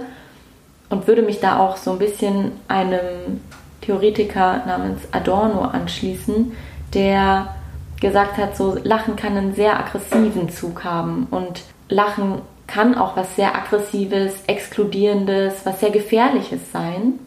und 0.90 1.08
würde 1.08 1.24
mich 1.24 1.40
da 1.40 1.58
auch 1.58 1.78
so 1.78 1.92
ein 1.92 2.00
bisschen 2.00 2.52
einem 2.68 3.42
Theoretiker 3.82 4.64
namens 4.66 5.02
Adorno 5.12 5.62
anschließen, 5.62 6.52
der 6.94 7.56
gesagt 8.04 8.38
hat, 8.38 8.56
so 8.56 8.78
Lachen 8.84 9.16
kann 9.16 9.36
einen 9.36 9.56
sehr 9.56 9.80
aggressiven 9.80 10.50
Zug 10.50 10.84
haben 10.84 11.26
und 11.32 11.64
Lachen 11.90 12.42
kann 12.68 12.96
auch 12.96 13.16
was 13.16 13.36
sehr 13.36 13.56
aggressives, 13.56 14.44
exkludierendes, 14.46 15.66
was 15.66 15.80
sehr 15.80 15.90
gefährliches 15.90 16.72
sein. 16.72 17.20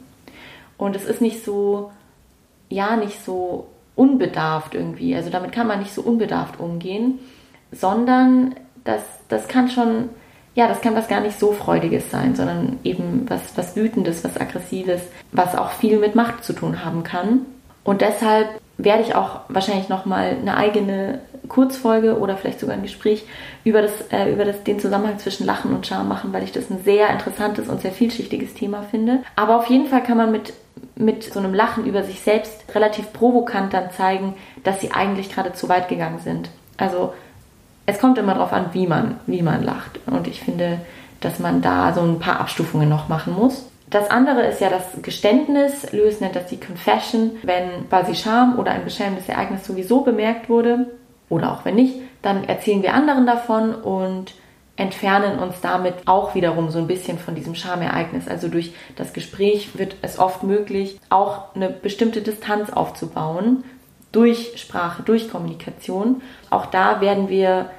Und 0.76 0.94
es 0.94 1.04
ist 1.04 1.20
nicht 1.20 1.44
so, 1.44 1.90
ja, 2.68 2.96
nicht 2.96 3.24
so 3.24 3.66
unbedarft 3.96 4.74
irgendwie. 4.74 5.16
Also 5.16 5.30
damit 5.30 5.52
kann 5.52 5.66
man 5.66 5.78
nicht 5.78 5.94
so 5.94 6.02
unbedarft 6.02 6.60
umgehen, 6.60 7.18
sondern 7.72 8.54
das, 8.84 9.02
das 9.28 9.48
kann 9.48 9.70
schon, 9.70 10.10
ja, 10.54 10.68
das 10.68 10.82
kann 10.82 10.94
was 10.94 11.08
gar 11.08 11.20
nicht 11.20 11.38
so 11.38 11.52
Freudiges 11.52 12.10
sein, 12.10 12.36
sondern 12.36 12.78
eben 12.84 13.24
was, 13.28 13.56
was 13.56 13.76
Wütendes, 13.76 14.24
was 14.24 14.38
Aggressives, 14.38 15.00
was 15.32 15.54
auch 15.54 15.70
viel 15.70 15.98
mit 15.98 16.14
Macht 16.14 16.44
zu 16.44 16.52
tun 16.52 16.84
haben 16.84 17.02
kann. 17.02 17.46
Und 17.86 18.00
deshalb 18.00 18.48
werde 18.78 19.04
ich 19.04 19.14
auch 19.14 19.40
wahrscheinlich 19.48 19.88
nochmal 19.88 20.36
eine 20.40 20.56
eigene 20.56 21.20
Kurzfolge 21.48 22.18
oder 22.18 22.36
vielleicht 22.36 22.58
sogar 22.58 22.74
ein 22.74 22.82
Gespräch 22.82 23.24
über, 23.62 23.80
das, 23.80 23.92
äh, 24.10 24.32
über 24.32 24.44
das, 24.44 24.64
den 24.64 24.80
Zusammenhang 24.80 25.18
zwischen 25.20 25.46
Lachen 25.46 25.72
und 25.72 25.86
Scham 25.86 26.08
machen, 26.08 26.32
weil 26.32 26.42
ich 26.42 26.50
das 26.50 26.68
ein 26.68 26.82
sehr 26.82 27.08
interessantes 27.10 27.68
und 27.68 27.80
sehr 27.80 27.92
vielschichtiges 27.92 28.54
Thema 28.54 28.82
finde. 28.82 29.20
Aber 29.36 29.56
auf 29.56 29.66
jeden 29.66 29.86
Fall 29.86 30.02
kann 30.02 30.16
man 30.16 30.32
mit, 30.32 30.52
mit 30.96 31.22
so 31.22 31.38
einem 31.38 31.54
Lachen 31.54 31.86
über 31.86 32.02
sich 32.02 32.20
selbst 32.20 32.64
relativ 32.74 33.12
provokant 33.12 33.72
dann 33.72 33.92
zeigen, 33.92 34.34
dass 34.64 34.80
sie 34.80 34.90
eigentlich 34.90 35.32
gerade 35.32 35.52
zu 35.52 35.68
weit 35.68 35.88
gegangen 35.88 36.18
sind. 36.18 36.50
Also 36.76 37.14
es 37.86 38.00
kommt 38.00 38.18
immer 38.18 38.34
darauf 38.34 38.52
an, 38.52 38.70
wie 38.72 38.88
man, 38.88 39.20
wie 39.26 39.42
man 39.42 39.62
lacht. 39.62 40.00
Und 40.06 40.26
ich 40.26 40.40
finde, 40.40 40.80
dass 41.20 41.38
man 41.38 41.62
da 41.62 41.94
so 41.94 42.00
ein 42.00 42.18
paar 42.18 42.40
Abstufungen 42.40 42.88
noch 42.88 43.08
machen 43.08 43.32
muss. 43.32 43.64
Das 43.90 44.10
andere 44.10 44.42
ist 44.46 44.60
ja 44.60 44.68
das 44.68 45.00
Geständnis. 45.02 45.92
Lewis 45.92 46.20
nennt 46.20 46.34
das 46.34 46.46
die 46.46 46.58
Confession. 46.58 47.32
Wenn 47.42 47.88
quasi 47.88 48.14
Scham 48.14 48.58
oder 48.58 48.72
ein 48.72 48.84
beschämendes 48.84 49.28
Ereignis 49.28 49.64
sowieso 49.64 50.00
bemerkt 50.00 50.48
wurde, 50.48 50.86
oder 51.28 51.52
auch 51.52 51.64
wenn 51.64 51.74
nicht, 51.74 51.96
dann 52.22 52.44
erzählen 52.44 52.82
wir 52.82 52.94
anderen 52.94 53.26
davon 53.26 53.74
und 53.74 54.34
entfernen 54.76 55.38
uns 55.38 55.60
damit 55.60 55.94
auch 56.06 56.34
wiederum 56.34 56.70
so 56.70 56.78
ein 56.78 56.86
bisschen 56.86 57.18
von 57.18 57.34
diesem 57.34 57.54
Schamereignis. 57.54 58.28
Also 58.28 58.48
durch 58.48 58.74
das 58.96 59.12
Gespräch 59.12 59.78
wird 59.78 59.96
es 60.02 60.18
oft 60.18 60.42
möglich, 60.42 61.00
auch 61.08 61.54
eine 61.54 61.70
bestimmte 61.70 62.20
Distanz 62.20 62.70
aufzubauen 62.70 63.64
durch 64.12 64.52
Sprache, 64.56 65.02
durch 65.02 65.30
Kommunikation. 65.30 66.22
Auch 66.50 66.66
da 66.66 67.00
werden 67.00 67.28
wir 67.28 67.70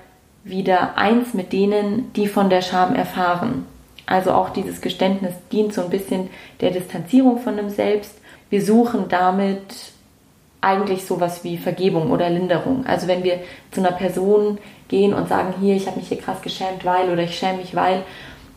wieder 0.43 0.97
eins 0.97 1.33
mit 1.33 1.53
denen, 1.53 2.11
die 2.13 2.27
von 2.27 2.49
der 2.49 2.61
Scham 2.61 2.95
erfahren. 2.95 3.65
Also 4.07 4.31
auch 4.31 4.49
dieses 4.49 4.81
Geständnis 4.81 5.33
dient 5.51 5.73
so 5.73 5.81
ein 5.83 5.89
bisschen 5.89 6.29
der 6.61 6.71
Distanzierung 6.71 7.39
von 7.39 7.57
dem 7.57 7.69
Selbst. 7.69 8.15
Wir 8.49 8.63
suchen 8.63 9.05
damit 9.09 9.75
eigentlich 10.61 11.05
sowas 11.05 11.43
wie 11.43 11.57
Vergebung 11.57 12.09
oder 12.11 12.29
Linderung. 12.29 12.85
Also 12.87 13.07
wenn 13.07 13.23
wir 13.23 13.39
zu 13.71 13.81
einer 13.81 13.91
Person 13.91 14.57
gehen 14.87 15.13
und 15.13 15.29
sagen, 15.29 15.53
hier, 15.59 15.75
ich 15.75 15.87
habe 15.87 15.99
mich 15.99 16.07
hier 16.07 16.19
krass 16.19 16.41
geschämt, 16.41 16.85
weil 16.85 17.11
oder 17.11 17.23
ich 17.23 17.37
schäme 17.37 17.57
mich, 17.57 17.75
weil, 17.75 18.03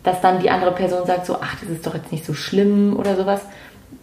dass 0.04 0.20
dann 0.20 0.40
die 0.40 0.50
andere 0.50 0.72
Person 0.72 1.04
sagt 1.04 1.26
so, 1.26 1.36
ach, 1.40 1.56
das 1.60 1.68
ist 1.68 1.86
doch 1.86 1.94
jetzt 1.94 2.12
nicht 2.12 2.24
so 2.24 2.32
schlimm 2.32 2.96
oder 2.96 3.16
sowas. 3.16 3.42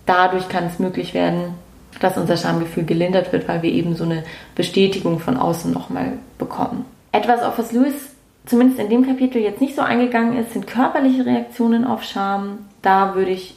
Dadurch 0.05 0.49
kann 0.49 0.65
es 0.65 0.79
möglich 0.79 1.13
werden, 1.13 1.55
dass 2.01 2.17
unser 2.17 2.35
Schamgefühl 2.35 2.83
gelindert 2.83 3.31
wird, 3.31 3.47
weil 3.47 3.61
wir 3.61 3.71
eben 3.71 3.95
so 3.95 4.03
eine 4.03 4.23
Bestätigung 4.53 5.19
von 5.19 5.37
außen 5.37 5.71
nochmal 5.71 6.13
bekommen. 6.37 6.85
Etwas, 7.13 7.41
auf 7.41 7.57
was 7.57 7.71
Lewis 7.71 8.16
zumindest 8.47 8.79
in 8.79 8.89
dem 8.89 9.05
Kapitel 9.05 9.41
jetzt 9.41 9.61
nicht 9.61 9.75
so 9.75 9.81
eingegangen 9.81 10.37
ist, 10.37 10.53
sind 10.53 10.67
körperliche 10.67 11.25
Reaktionen 11.25 11.85
auf 11.85 12.03
Scham. 12.03 12.65
Da 12.81 13.15
würde 13.15 13.31
ich 13.31 13.55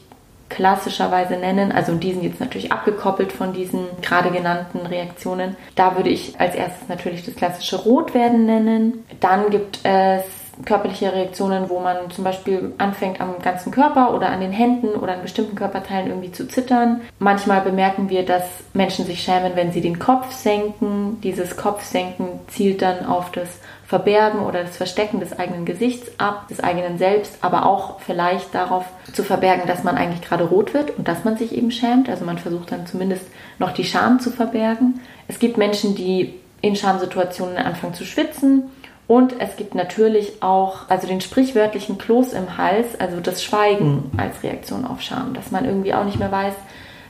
klassischerweise 0.49 1.35
nennen, 1.35 1.73
also 1.73 1.95
die 1.95 2.13
sind 2.13 2.25
jetzt 2.25 2.41
natürlich 2.41 2.73
abgekoppelt 2.73 3.33
von 3.33 3.53
diesen 3.53 3.87
gerade 4.03 4.31
genannten 4.31 4.81
Reaktionen. 4.81 5.57
Da 5.77 5.97
würde 5.97 6.11
ich 6.11 6.39
als 6.41 6.55
erstes 6.55 6.89
natürlich 6.89 7.25
das 7.25 7.37
klassische 7.37 7.77
Rotwerden 7.77 8.47
nennen. 8.47 9.05
Dann 9.21 9.51
gibt 9.51 9.79
es 9.85 10.25
körperliche 10.65 11.13
Reaktionen, 11.13 11.69
wo 11.69 11.81
man 11.81 12.11
zum 12.11 12.25
Beispiel 12.25 12.73
anfängt 12.79 13.21
am 13.21 13.39
ganzen 13.43 13.73
Körper 13.73 14.15
oder 14.15 14.29
an 14.29 14.41
den 14.41 14.53
Händen 14.53 14.89
oder 14.89 15.15
an 15.15 15.23
bestimmten 15.23 15.57
Körperteilen 15.57 16.09
irgendwie 16.09 16.33
zu 16.33 16.49
zittern. 16.49 17.01
Manchmal 17.19 17.61
bemerken 17.61 18.11
wir, 18.11 18.25
dass 18.25 18.45
Menschen 18.73 19.07
sich 19.07 19.23
schämen, 19.23 19.53
wenn 19.55 19.73
sie 19.73 19.81
den 19.81 19.99
Kopf 19.99 20.33
senken. 20.33 21.21
Dieses 21.23 21.57
Kopfsenken 21.57 22.27
zielt 22.49 22.83
dann 22.83 23.07
auf 23.07 23.31
das 23.33 23.49
Verbergen 23.87 24.41
oder 24.41 24.63
das 24.63 24.77
Verstecken 24.77 25.19
des 25.19 25.37
eigenen 25.37 25.65
Gesichts 25.65 26.13
ab, 26.19 26.47
des 26.49 26.61
eigenen 26.61 26.99
Selbst, 26.99 27.39
aber 27.41 27.67
auch 27.67 28.01
vielleicht 28.01 28.55
darauf 28.55 28.85
zu 29.13 29.25
verbergen, 29.25 29.67
dass 29.67 29.83
man 29.83 29.97
eigentlich 29.97 30.23
gerade 30.23 30.45
rot 30.45 30.75
wird 30.75 30.97
und 30.97 31.09
dass 31.09 31.25
man 31.25 31.37
sich 31.37 31.53
eben 31.57 31.73
schämt. 31.73 32.09
Also 32.09 32.25
man 32.25 32.39
versucht 32.39 32.71
dann 32.71 32.87
zumindest 32.87 33.27
noch 33.59 33.73
die 33.73 33.85
Scham 33.85 34.21
zu 34.21 34.31
verbergen. 34.31 35.01
Es 35.27 35.41
gibt 35.41 35.57
Menschen, 35.57 35.97
die 35.97 36.35
in 36.61 36.77
Schamsituationen 36.77 37.57
anfangen 37.57 37.95
zu 37.95 38.05
schwitzen 38.05 38.71
und 39.11 39.41
es 39.41 39.57
gibt 39.57 39.75
natürlich 39.75 40.41
auch, 40.41 40.89
also 40.89 41.09
den 41.09 41.21
sprichwörtlichen 41.21 41.99
Kloß 41.99 42.33
im 42.33 42.57
Hals, 42.57 42.95
also 43.01 43.19
das 43.19 43.43
Schweigen 43.43 44.09
als 44.17 44.45
Reaktion 44.45 44.85
auf 44.85 45.03
Scham, 45.03 45.35
dass 45.35 45.51
man 45.51 45.65
irgendwie 45.65 45.93
auch 45.95 46.05
nicht 46.05 46.21
mehr 46.21 46.31
weiß, 46.31 46.55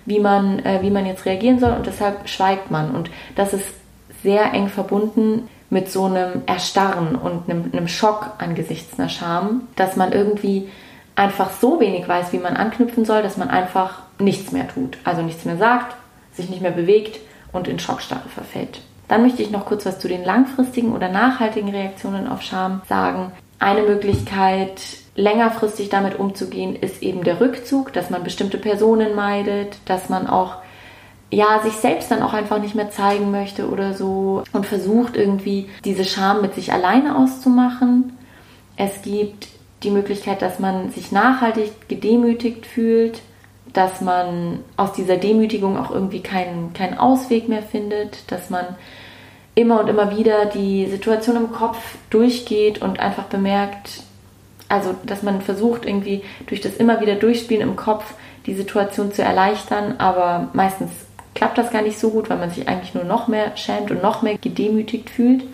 wie 0.06 0.18
man, 0.18 0.60
äh, 0.60 0.78
wie 0.80 0.88
man 0.88 1.04
jetzt 1.04 1.26
reagieren 1.26 1.58
soll 1.58 1.72
und 1.72 1.86
deshalb 1.86 2.26
schweigt 2.26 2.70
man. 2.70 2.92
Und 2.92 3.10
das 3.36 3.52
ist 3.52 3.66
sehr 4.22 4.54
eng 4.54 4.68
verbunden 4.68 5.46
mit 5.68 5.90
so 5.90 6.06
einem 6.06 6.40
Erstarren 6.46 7.16
und 7.16 7.50
einem, 7.50 7.70
einem 7.70 7.86
Schock 7.86 8.30
angesichts 8.38 8.98
einer 8.98 9.10
Scham, 9.10 9.68
dass 9.76 9.96
man 9.96 10.12
irgendwie 10.12 10.70
einfach 11.16 11.50
so 11.50 11.80
wenig 11.80 12.08
weiß, 12.08 12.32
wie 12.32 12.38
man 12.38 12.56
anknüpfen 12.56 13.04
soll, 13.04 13.22
dass 13.22 13.36
man 13.36 13.50
einfach 13.50 13.98
nichts 14.18 14.52
mehr 14.52 14.66
tut. 14.68 14.96
Also 15.04 15.20
nichts 15.20 15.44
mehr 15.44 15.58
sagt, 15.58 15.96
sich 16.32 16.48
nicht 16.48 16.62
mehr 16.62 16.70
bewegt 16.70 17.20
und 17.52 17.68
in 17.68 17.78
Schockstarre 17.78 18.30
verfällt. 18.30 18.80
Dann 19.10 19.22
möchte 19.22 19.42
ich 19.42 19.50
noch 19.50 19.66
kurz 19.66 19.84
was 19.86 19.98
zu 19.98 20.06
den 20.06 20.24
langfristigen 20.24 20.92
oder 20.92 21.08
nachhaltigen 21.08 21.70
Reaktionen 21.70 22.28
auf 22.28 22.42
Scham 22.42 22.80
sagen. 22.88 23.32
Eine 23.58 23.82
Möglichkeit, 23.82 24.80
längerfristig 25.16 25.88
damit 25.88 26.16
umzugehen, 26.16 26.76
ist 26.76 27.02
eben 27.02 27.24
der 27.24 27.40
Rückzug, 27.40 27.92
dass 27.92 28.08
man 28.10 28.22
bestimmte 28.22 28.56
Personen 28.56 29.16
meidet, 29.16 29.78
dass 29.86 30.10
man 30.10 30.28
auch 30.28 30.58
ja, 31.32 31.60
sich 31.60 31.72
selbst 31.72 32.12
dann 32.12 32.22
auch 32.22 32.34
einfach 32.34 32.60
nicht 32.60 32.76
mehr 32.76 32.92
zeigen 32.92 33.32
möchte 33.32 33.68
oder 33.68 33.94
so 33.94 34.44
und 34.52 34.64
versucht 34.64 35.16
irgendwie 35.16 35.68
diese 35.84 36.04
Scham 36.04 36.40
mit 36.40 36.54
sich 36.54 36.72
alleine 36.72 37.18
auszumachen. 37.18 38.12
Es 38.76 39.02
gibt 39.02 39.48
die 39.82 39.90
Möglichkeit, 39.90 40.40
dass 40.40 40.60
man 40.60 40.92
sich 40.92 41.10
nachhaltig 41.10 41.88
gedemütigt 41.88 42.64
fühlt, 42.64 43.22
dass 43.72 44.00
man 44.00 44.60
aus 44.76 44.92
dieser 44.92 45.16
Demütigung 45.16 45.78
auch 45.78 45.90
irgendwie 45.90 46.20
keinen, 46.20 46.72
keinen 46.72 46.98
Ausweg 46.98 47.48
mehr 47.48 47.62
findet, 47.62 48.30
dass 48.30 48.50
man 48.50 48.64
immer 49.54 49.80
und 49.80 49.88
immer 49.88 50.16
wieder 50.16 50.46
die 50.46 50.86
Situation 50.86 51.36
im 51.36 51.52
Kopf 51.52 51.78
durchgeht 52.08 52.82
und 52.82 53.00
einfach 53.00 53.24
bemerkt, 53.24 54.02
also 54.68 54.94
dass 55.04 55.22
man 55.22 55.40
versucht 55.42 55.84
irgendwie 55.84 56.22
durch 56.46 56.60
das 56.60 56.76
immer 56.76 57.00
wieder 57.00 57.16
Durchspielen 57.16 57.68
im 57.68 57.76
Kopf 57.76 58.14
die 58.46 58.54
Situation 58.54 59.12
zu 59.12 59.22
erleichtern, 59.22 59.96
aber 59.98 60.48
meistens 60.52 60.90
klappt 61.34 61.58
das 61.58 61.70
gar 61.70 61.82
nicht 61.82 61.98
so 61.98 62.10
gut, 62.10 62.30
weil 62.30 62.38
man 62.38 62.50
sich 62.50 62.68
eigentlich 62.68 62.94
nur 62.94 63.04
noch 63.04 63.28
mehr 63.28 63.56
schämt 63.56 63.90
und 63.90 64.02
noch 64.02 64.22
mehr 64.22 64.38
gedemütigt 64.38 65.10
fühlt. 65.10 65.44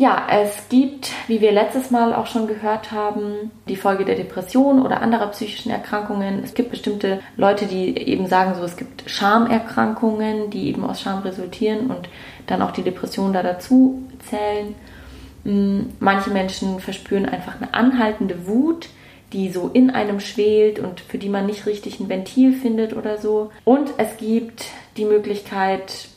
Ja, 0.00 0.28
es 0.30 0.70
gibt, 0.70 1.10
wie 1.26 1.42
wir 1.42 1.52
letztes 1.52 1.90
Mal 1.90 2.14
auch 2.14 2.26
schon 2.26 2.46
gehört 2.46 2.90
haben, 2.90 3.50
die 3.68 3.76
Folge 3.76 4.06
der 4.06 4.14
Depression 4.14 4.80
oder 4.80 5.02
anderer 5.02 5.26
psychischen 5.26 5.70
Erkrankungen. 5.70 6.42
Es 6.42 6.54
gibt 6.54 6.70
bestimmte 6.70 7.20
Leute, 7.36 7.66
die 7.66 7.98
eben 7.98 8.26
sagen, 8.26 8.54
so 8.54 8.64
es 8.64 8.78
gibt 8.78 9.10
Schamerkrankungen, 9.10 10.48
die 10.48 10.68
eben 10.68 10.84
aus 10.84 11.02
Scham 11.02 11.18
resultieren 11.18 11.88
und 11.88 12.08
dann 12.46 12.62
auch 12.62 12.70
die 12.70 12.80
Depression 12.80 13.34
da 13.34 13.42
dazu 13.42 14.02
zählen. 14.20 14.74
Mm, 15.44 15.90
manche 15.98 16.30
Menschen 16.30 16.80
verspüren 16.80 17.26
einfach 17.26 17.60
eine 17.60 17.74
anhaltende 17.74 18.46
Wut, 18.46 18.88
die 19.34 19.50
so 19.50 19.68
in 19.70 19.90
einem 19.90 20.20
schwelt 20.20 20.78
und 20.78 21.00
für 21.00 21.18
die 21.18 21.28
man 21.28 21.44
nicht 21.44 21.66
richtig 21.66 22.00
ein 22.00 22.08
Ventil 22.08 22.54
findet 22.54 22.96
oder 22.96 23.18
so. 23.18 23.50
Und 23.66 23.90
es 23.98 24.16
gibt 24.16 24.64
die 24.96 25.04
Möglichkeit, 25.04 26.08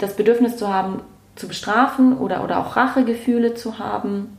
das 0.00 0.16
Bedürfnis 0.16 0.56
zu 0.56 0.74
haben, 0.74 1.02
zu 1.36 1.48
bestrafen 1.48 2.16
oder, 2.16 2.42
oder 2.42 2.58
auch 2.58 2.76
Rachegefühle 2.76 3.54
zu 3.54 3.78
haben, 3.78 4.38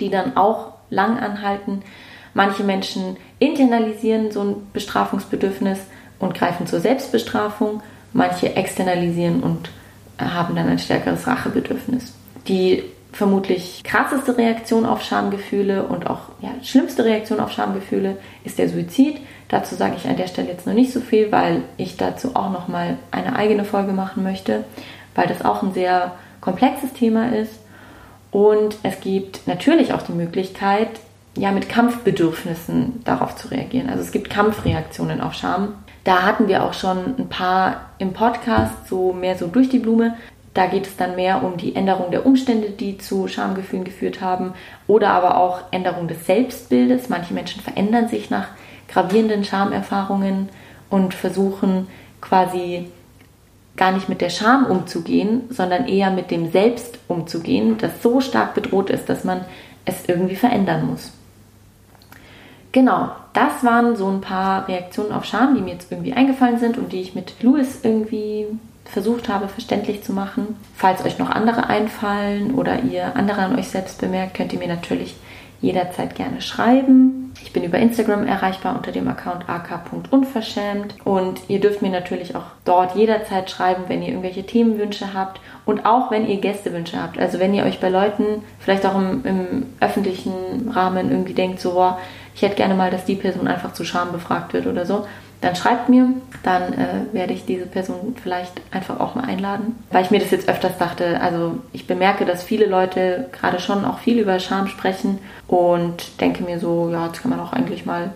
die 0.00 0.10
dann 0.10 0.36
auch 0.36 0.72
lang 0.90 1.18
anhalten. 1.18 1.82
Manche 2.34 2.64
Menschen 2.64 3.16
internalisieren 3.38 4.30
so 4.30 4.42
ein 4.42 4.56
Bestrafungsbedürfnis 4.72 5.80
und 6.18 6.34
greifen 6.34 6.66
zur 6.66 6.80
Selbstbestrafung. 6.80 7.82
Manche 8.12 8.56
externalisieren 8.56 9.42
und 9.42 9.70
haben 10.18 10.54
dann 10.54 10.68
ein 10.68 10.78
stärkeres 10.78 11.26
Rachebedürfnis. 11.26 12.14
Die 12.48 12.84
vermutlich 13.12 13.82
krasseste 13.84 14.38
Reaktion 14.38 14.86
auf 14.86 15.02
Schamgefühle 15.02 15.84
und 15.84 16.08
auch 16.08 16.20
ja, 16.40 16.50
schlimmste 16.62 17.04
Reaktion 17.04 17.40
auf 17.40 17.52
Schamgefühle 17.52 18.16
ist 18.44 18.58
der 18.58 18.68
Suizid. 18.68 19.18
Dazu 19.48 19.74
sage 19.74 19.96
ich 19.98 20.08
an 20.08 20.16
der 20.16 20.28
Stelle 20.28 20.48
jetzt 20.48 20.66
noch 20.66 20.72
nicht 20.72 20.92
so 20.92 21.00
viel, 21.00 21.30
weil 21.30 21.62
ich 21.76 21.98
dazu 21.98 22.34
auch 22.34 22.50
noch 22.50 22.68
mal 22.68 22.96
eine 23.10 23.36
eigene 23.36 23.64
Folge 23.64 23.92
machen 23.92 24.22
möchte, 24.22 24.64
weil 25.14 25.26
das 25.26 25.44
auch 25.44 25.62
ein 25.62 25.72
sehr 25.72 26.12
komplexes 26.40 26.92
Thema 26.92 27.34
ist. 27.34 27.52
Und 28.30 28.76
es 28.82 29.00
gibt 29.00 29.46
natürlich 29.46 29.92
auch 29.92 30.02
die 30.02 30.12
Möglichkeit, 30.12 30.88
ja, 31.36 31.50
mit 31.50 31.68
Kampfbedürfnissen 31.68 33.02
darauf 33.04 33.36
zu 33.36 33.48
reagieren. 33.48 33.88
Also 33.88 34.02
es 34.02 34.12
gibt 34.12 34.30
Kampfreaktionen 34.30 35.20
auf 35.20 35.34
Scham. 35.34 35.74
Da 36.04 36.22
hatten 36.22 36.48
wir 36.48 36.64
auch 36.64 36.74
schon 36.74 37.14
ein 37.18 37.28
paar 37.28 37.90
im 37.98 38.12
Podcast, 38.12 38.88
so 38.88 39.12
mehr 39.12 39.36
so 39.36 39.46
durch 39.46 39.68
die 39.68 39.78
Blume. 39.78 40.16
Da 40.52 40.66
geht 40.66 40.86
es 40.86 40.96
dann 40.96 41.16
mehr 41.16 41.42
um 41.42 41.56
die 41.56 41.74
Änderung 41.74 42.10
der 42.10 42.26
Umstände, 42.26 42.70
die 42.70 42.98
zu 42.98 43.28
Schamgefühlen 43.28 43.84
geführt 43.84 44.20
haben, 44.20 44.52
oder 44.86 45.10
aber 45.10 45.38
auch 45.38 45.60
Änderung 45.70 46.08
des 46.08 46.26
Selbstbildes. 46.26 47.08
Manche 47.08 47.32
Menschen 47.32 47.62
verändern 47.62 48.08
sich 48.08 48.28
nach 48.28 48.48
gravierenden 48.88 49.44
Schamerfahrungen 49.44 50.50
und 50.90 51.14
versuchen 51.14 51.86
quasi 52.20 52.90
gar 53.76 53.92
nicht 53.92 54.08
mit 54.08 54.20
der 54.20 54.30
Scham 54.30 54.66
umzugehen, 54.66 55.42
sondern 55.50 55.86
eher 55.88 56.10
mit 56.10 56.30
dem 56.30 56.50
Selbst 56.50 56.98
umzugehen, 57.08 57.78
das 57.78 58.02
so 58.02 58.20
stark 58.20 58.54
bedroht 58.54 58.90
ist, 58.90 59.08
dass 59.08 59.24
man 59.24 59.44
es 59.84 60.06
irgendwie 60.06 60.36
verändern 60.36 60.86
muss. 60.86 61.12
Genau, 62.72 63.10
das 63.34 63.64
waren 63.64 63.96
so 63.96 64.08
ein 64.08 64.20
paar 64.20 64.66
Reaktionen 64.68 65.12
auf 65.12 65.24
Scham, 65.24 65.54
die 65.54 65.60
mir 65.60 65.74
jetzt 65.74 65.92
irgendwie 65.92 66.14
eingefallen 66.14 66.58
sind 66.58 66.78
und 66.78 66.92
die 66.92 67.00
ich 67.00 67.14
mit 67.14 67.42
Louis 67.42 67.80
irgendwie 67.82 68.46
versucht 68.84 69.28
habe, 69.28 69.48
verständlich 69.48 70.02
zu 70.02 70.12
machen. 70.12 70.56
Falls 70.76 71.04
euch 71.04 71.18
noch 71.18 71.30
andere 71.30 71.68
einfallen 71.68 72.54
oder 72.54 72.82
ihr 72.82 73.16
andere 73.16 73.42
an 73.42 73.58
euch 73.58 73.68
selbst 73.68 74.00
bemerkt, 74.00 74.34
könnt 74.34 74.52
ihr 74.52 74.58
mir 74.58 74.68
natürlich 74.68 75.16
jederzeit 75.62 76.14
gerne 76.14 76.42
schreiben. 76.42 77.32
Ich 77.42 77.52
bin 77.52 77.64
über 77.64 77.78
Instagram 77.78 78.26
erreichbar 78.26 78.76
unter 78.76 78.92
dem 78.92 79.08
Account 79.08 79.48
ak.unverschämt 79.48 80.96
und 81.04 81.40
ihr 81.48 81.60
dürft 81.60 81.80
mir 81.80 81.90
natürlich 81.90 82.36
auch 82.36 82.44
dort 82.64 82.94
jederzeit 82.94 83.50
schreiben, 83.50 83.84
wenn 83.88 84.02
ihr 84.02 84.08
irgendwelche 84.08 84.44
Themenwünsche 84.44 85.14
habt 85.14 85.40
und 85.64 85.86
auch 85.86 86.10
wenn 86.10 86.28
ihr 86.28 86.40
Gästewünsche 86.40 87.00
habt. 87.00 87.18
Also 87.18 87.38
wenn 87.38 87.54
ihr 87.54 87.64
euch 87.64 87.80
bei 87.80 87.88
Leuten 87.88 88.42
vielleicht 88.58 88.84
auch 88.84 88.96
im, 88.96 89.24
im 89.24 89.66
öffentlichen 89.80 90.68
Rahmen 90.70 91.10
irgendwie 91.10 91.34
denkt, 91.34 91.60
so, 91.60 91.72
boah, 91.72 91.98
ich 92.34 92.42
hätte 92.42 92.56
gerne 92.56 92.74
mal, 92.74 92.90
dass 92.90 93.04
die 93.04 93.14
Person 93.14 93.46
einfach 93.46 93.72
zu 93.72 93.84
Scham 93.84 94.12
befragt 94.12 94.52
wird 94.52 94.66
oder 94.66 94.84
so, 94.84 95.06
dann 95.42 95.56
schreibt 95.56 95.88
mir, 95.88 96.08
dann 96.42 96.72
äh, 96.72 96.86
werde 97.12 97.34
ich 97.34 97.44
diese 97.44 97.66
Person 97.66 98.16
vielleicht 98.22 98.52
einfach 98.70 99.00
auch 99.00 99.14
mal 99.14 99.24
einladen. 99.24 99.76
Weil 99.90 100.04
ich 100.04 100.10
mir 100.10 100.20
das 100.20 100.30
jetzt 100.30 100.48
öfters 100.48 100.78
dachte, 100.78 101.20
also 101.20 101.58
ich 101.72 101.86
bemerke, 101.86 102.24
dass 102.24 102.42
viele 102.42 102.66
Leute 102.66 103.28
gerade 103.32 103.58
schon 103.60 103.84
auch 103.84 103.98
viel 103.98 104.18
über 104.18 104.38
Scham 104.38 104.68
sprechen 104.68 105.18
und 105.48 106.20
denke 106.20 106.44
mir 106.44 106.58
so, 106.60 106.88
ja, 106.90 107.06
jetzt 107.06 107.20
kann 107.20 107.30
man 107.30 107.40
auch 107.40 107.52
eigentlich 107.52 107.84
mal 107.84 108.12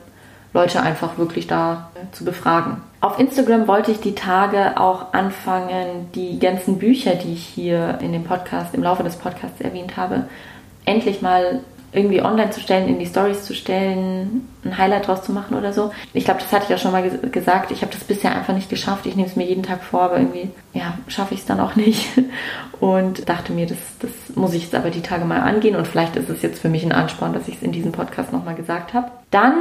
Leute 0.55 0.81
einfach 0.81 1.19
wirklich 1.19 1.49
da 1.49 1.91
äh, 1.95 2.15
zu 2.15 2.25
befragen. 2.25 2.79
Auf 3.01 3.19
Instagram 3.19 3.69
wollte 3.69 3.91
ich 3.91 4.01
die 4.01 4.15
Tage 4.15 4.81
auch 4.81 5.13
anfangen, 5.13 6.11
die 6.15 6.39
ganzen 6.39 6.79
Bücher, 6.79 7.17
die 7.17 7.35
ich 7.35 7.45
hier 7.45 7.99
in 8.01 8.13
dem 8.13 8.25
Podcast, 8.25 8.75
im 8.75 8.83
Laufe 8.83 9.03
des 9.03 9.17
Podcasts 9.17 9.61
erwähnt 9.61 9.97
habe, 9.97 10.25
endlich 10.85 11.21
mal 11.23 11.61
irgendwie 11.97 12.23
online 12.23 12.51
zu 12.51 12.61
stellen, 12.61 12.89
in 12.89 12.99
die 12.99 13.07
Stories 13.07 13.45
zu 13.45 13.55
stellen, 13.55 14.47
ein 14.65 14.77
Highlight 14.77 15.07
draus 15.07 15.23
zu 15.23 15.33
machen 15.33 15.57
oder 15.57 15.73
so. 15.73 15.93
Ich 16.13 16.25
glaube, 16.25 16.41
das 16.41 16.53
hatte 16.53 16.67
ich 16.69 16.75
auch 16.75 16.83
schon 16.83 16.93
mal 16.93 17.09
gesagt. 17.33 17.71
Ich 17.71 17.83
habe 17.83 17.93
das 17.93 18.05
bisher 18.05 18.35
einfach 18.35 18.55
nicht 18.55 18.69
geschafft. 18.69 19.07
Ich 19.07 19.17
nehme 19.17 19.29
es 19.29 19.37
mir 19.37 19.47
jeden 19.47 19.63
Tag 19.63 19.83
vor, 19.83 20.03
aber 20.03 20.19
irgendwie, 20.19 20.51
ja, 20.75 20.99
schaffe 21.09 21.35
ich 21.35 21.41
es 21.41 21.47
dann 21.47 21.61
auch 21.61 21.75
nicht. 21.75 22.09
Und 22.81 23.29
dachte 23.29 23.53
mir, 23.53 23.67
das, 23.67 23.79
das 24.01 24.11
muss 24.37 24.53
ich 24.53 24.65
jetzt 24.65 24.75
aber 24.75 24.91
die 24.91 25.01
Tage 25.01 25.25
mal 25.25 25.41
angehen. 25.41 25.75
Und 25.75 25.87
vielleicht 25.87 26.17
ist 26.17 26.29
es 26.29 26.43
jetzt 26.43 26.61
für 26.61 26.69
mich 26.69 26.85
ein 26.85 26.93
Ansporn, 26.93 27.33
dass 27.33 27.49
ich 27.49 27.57
es 27.57 27.63
in 27.63 27.73
diesem 27.73 27.93
Podcast 27.93 28.33
nochmal 28.33 28.55
gesagt 28.55 28.93
habe. 28.93 29.11
Dann 29.31 29.55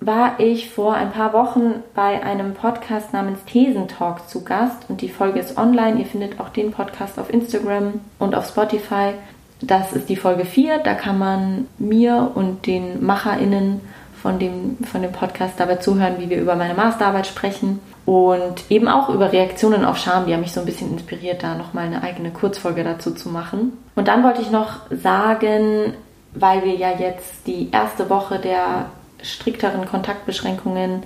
war 0.00 0.38
ich 0.38 0.70
vor 0.70 0.94
ein 0.94 1.12
paar 1.12 1.32
Wochen 1.32 1.82
bei 1.94 2.22
einem 2.22 2.54
Podcast 2.54 3.12
namens 3.12 3.44
Thesentalk 3.44 4.28
zu 4.28 4.44
Gast 4.44 4.84
und 4.88 5.00
die 5.00 5.08
Folge 5.08 5.40
ist 5.40 5.56
online. 5.56 5.98
Ihr 5.98 6.06
findet 6.06 6.40
auch 6.40 6.48
den 6.48 6.72
Podcast 6.72 7.18
auf 7.18 7.32
Instagram 7.32 8.00
und 8.18 8.34
auf 8.34 8.48
Spotify. 8.48 9.14
Das 9.60 9.92
ist 9.92 10.08
die 10.08 10.16
Folge 10.16 10.44
4. 10.44 10.78
Da 10.78 10.94
kann 10.94 11.18
man 11.18 11.66
mir 11.78 12.32
und 12.34 12.66
den 12.66 13.04
MacherInnen 13.04 13.80
von 14.20 14.38
dem, 14.38 14.78
von 14.90 15.02
dem 15.02 15.12
Podcast 15.12 15.54
dabei 15.58 15.76
zuhören, 15.76 16.16
wie 16.18 16.30
wir 16.30 16.40
über 16.40 16.56
meine 16.56 16.74
Masterarbeit 16.74 17.26
sprechen. 17.26 17.80
Und 18.06 18.70
eben 18.70 18.88
auch 18.88 19.08
über 19.08 19.32
Reaktionen 19.32 19.84
auf 19.84 19.98
Scham. 19.98 20.26
Die 20.26 20.34
haben 20.34 20.40
mich 20.40 20.52
so 20.52 20.60
ein 20.60 20.66
bisschen 20.66 20.92
inspiriert, 20.92 21.42
da 21.42 21.54
nochmal 21.54 21.86
eine 21.86 22.02
eigene 22.02 22.30
Kurzfolge 22.30 22.84
dazu 22.84 23.12
zu 23.12 23.28
machen. 23.28 23.72
Und 23.94 24.08
dann 24.08 24.22
wollte 24.22 24.42
ich 24.42 24.50
noch 24.50 24.80
sagen, 24.90 25.94
weil 26.34 26.64
wir 26.64 26.74
ja 26.74 26.90
jetzt 26.98 27.46
die 27.46 27.70
erste 27.70 28.10
Woche 28.10 28.38
der 28.38 28.86
strikteren 29.22 29.86
Kontaktbeschränkungen 29.86 31.04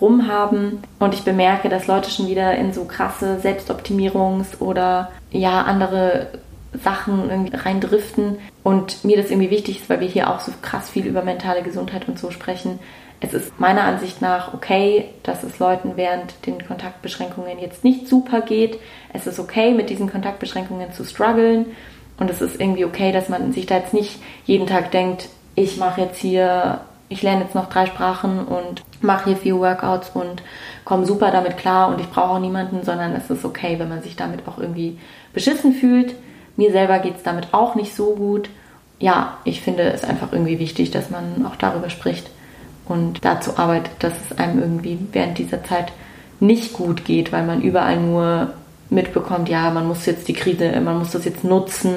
rum 0.00 0.26
haben 0.26 0.82
und 0.98 1.14
ich 1.14 1.24
bemerke, 1.24 1.68
dass 1.68 1.86
Leute 1.86 2.10
schon 2.10 2.26
wieder 2.26 2.54
in 2.54 2.72
so 2.72 2.84
krasse 2.84 3.38
Selbstoptimierungs- 3.42 4.58
oder 4.58 5.10
ja 5.30 5.62
andere 5.62 6.28
Sachen 6.72 7.30
irgendwie 7.30 7.56
reindriften 7.56 8.38
und 8.62 9.04
mir 9.04 9.16
das 9.16 9.30
irgendwie 9.30 9.50
wichtig 9.50 9.80
ist, 9.80 9.90
weil 9.90 10.00
wir 10.00 10.08
hier 10.08 10.30
auch 10.30 10.40
so 10.40 10.52
krass 10.62 10.90
viel 10.90 11.06
über 11.06 11.22
mentale 11.22 11.62
Gesundheit 11.62 12.08
und 12.08 12.18
so 12.18 12.30
sprechen. 12.30 12.78
Es 13.20 13.34
ist 13.34 13.58
meiner 13.60 13.82
Ansicht 13.82 14.22
nach 14.22 14.54
okay, 14.54 15.06
dass 15.24 15.42
es 15.42 15.58
Leuten 15.58 15.92
während 15.96 16.46
den 16.46 16.64
Kontaktbeschränkungen 16.64 17.58
jetzt 17.58 17.84
nicht 17.84 18.08
super 18.08 18.40
geht. 18.40 18.78
Es 19.12 19.26
ist 19.26 19.38
okay, 19.38 19.74
mit 19.74 19.90
diesen 19.90 20.10
Kontaktbeschränkungen 20.10 20.92
zu 20.92 21.04
strugglen. 21.04 21.66
Und 22.18 22.30
es 22.30 22.40
ist 22.40 22.60
irgendwie 22.60 22.84
okay, 22.84 23.12
dass 23.12 23.28
man 23.28 23.52
sich 23.52 23.66
da 23.66 23.76
jetzt 23.76 23.94
nicht 23.94 24.20
jeden 24.44 24.66
Tag 24.66 24.90
denkt, 24.90 25.28
ich 25.54 25.76
mache 25.76 26.02
jetzt 26.02 26.18
hier, 26.18 26.80
ich 27.08 27.22
lerne 27.22 27.42
jetzt 27.42 27.54
noch 27.54 27.68
drei 27.68 27.86
Sprachen 27.86 28.46
und 28.46 28.82
mache 29.02 29.30
hier 29.30 29.36
vier 29.36 29.58
Workouts 29.58 30.10
und 30.10 30.42
komme 30.84 31.04
super 31.04 31.30
damit 31.30 31.56
klar 31.56 31.88
und 31.88 32.00
ich 32.00 32.08
brauche 32.08 32.30
auch 32.30 32.38
niemanden, 32.38 32.84
sondern 32.84 33.14
es 33.14 33.28
ist 33.28 33.44
okay, 33.44 33.78
wenn 33.78 33.88
man 33.88 34.02
sich 34.02 34.16
damit 34.16 34.46
auch 34.46 34.58
irgendwie 34.58 34.98
beschissen 35.32 35.72
fühlt 35.72 36.14
mir 36.56 36.72
selber 36.72 36.98
geht 36.98 37.16
es 37.16 37.22
damit 37.22 37.48
auch 37.52 37.74
nicht 37.74 37.94
so 37.94 38.14
gut. 38.14 38.50
Ja, 38.98 39.38
ich 39.44 39.60
finde 39.60 39.84
es 39.84 40.04
einfach 40.04 40.32
irgendwie 40.32 40.58
wichtig, 40.58 40.90
dass 40.90 41.10
man 41.10 41.46
auch 41.46 41.56
darüber 41.56 41.90
spricht 41.90 42.28
und 42.86 43.24
dazu 43.24 43.56
arbeitet, 43.56 43.92
dass 44.00 44.12
es 44.28 44.38
einem 44.38 44.60
irgendwie 44.60 44.98
während 45.12 45.38
dieser 45.38 45.64
Zeit 45.64 45.92
nicht 46.40 46.72
gut 46.72 47.04
geht, 47.04 47.32
weil 47.32 47.46
man 47.46 47.62
überall 47.62 47.98
nur 47.98 48.52
mitbekommt, 48.90 49.48
ja, 49.48 49.70
man 49.70 49.86
muss 49.86 50.04
jetzt 50.06 50.28
die 50.28 50.32
Krise, 50.32 50.80
man 50.80 50.98
muss 50.98 51.12
das 51.12 51.24
jetzt 51.24 51.44
nutzen, 51.44 51.96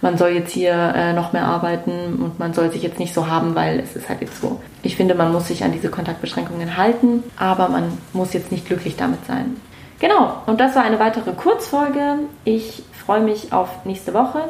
man 0.00 0.18
soll 0.18 0.30
jetzt 0.30 0.50
hier 0.50 0.72
äh, 0.72 1.12
noch 1.12 1.32
mehr 1.32 1.44
arbeiten 1.44 2.16
und 2.20 2.38
man 2.40 2.52
soll 2.52 2.72
sich 2.72 2.82
jetzt 2.82 2.98
nicht 2.98 3.14
so 3.14 3.28
haben, 3.28 3.54
weil 3.54 3.78
es 3.78 3.94
ist 3.94 4.08
halt 4.08 4.20
jetzt 4.20 4.40
so. 4.40 4.60
Ich 4.82 4.96
finde, 4.96 5.14
man 5.14 5.32
muss 5.32 5.46
sich 5.46 5.62
an 5.62 5.72
diese 5.72 5.88
Kontaktbeschränkungen 5.88 6.76
halten, 6.76 7.22
aber 7.36 7.68
man 7.68 7.96
muss 8.12 8.32
jetzt 8.32 8.50
nicht 8.50 8.66
glücklich 8.66 8.96
damit 8.96 9.24
sein. 9.26 9.56
Genau, 10.00 10.42
und 10.46 10.58
das 10.58 10.74
war 10.74 10.82
eine 10.82 10.98
weitere 10.98 11.30
Kurzfolge. 11.30 12.18
Ich 12.44 12.82
freue 13.02 13.20
mich 13.20 13.52
auf 13.52 13.84
nächste 13.84 14.14
Woche. 14.14 14.44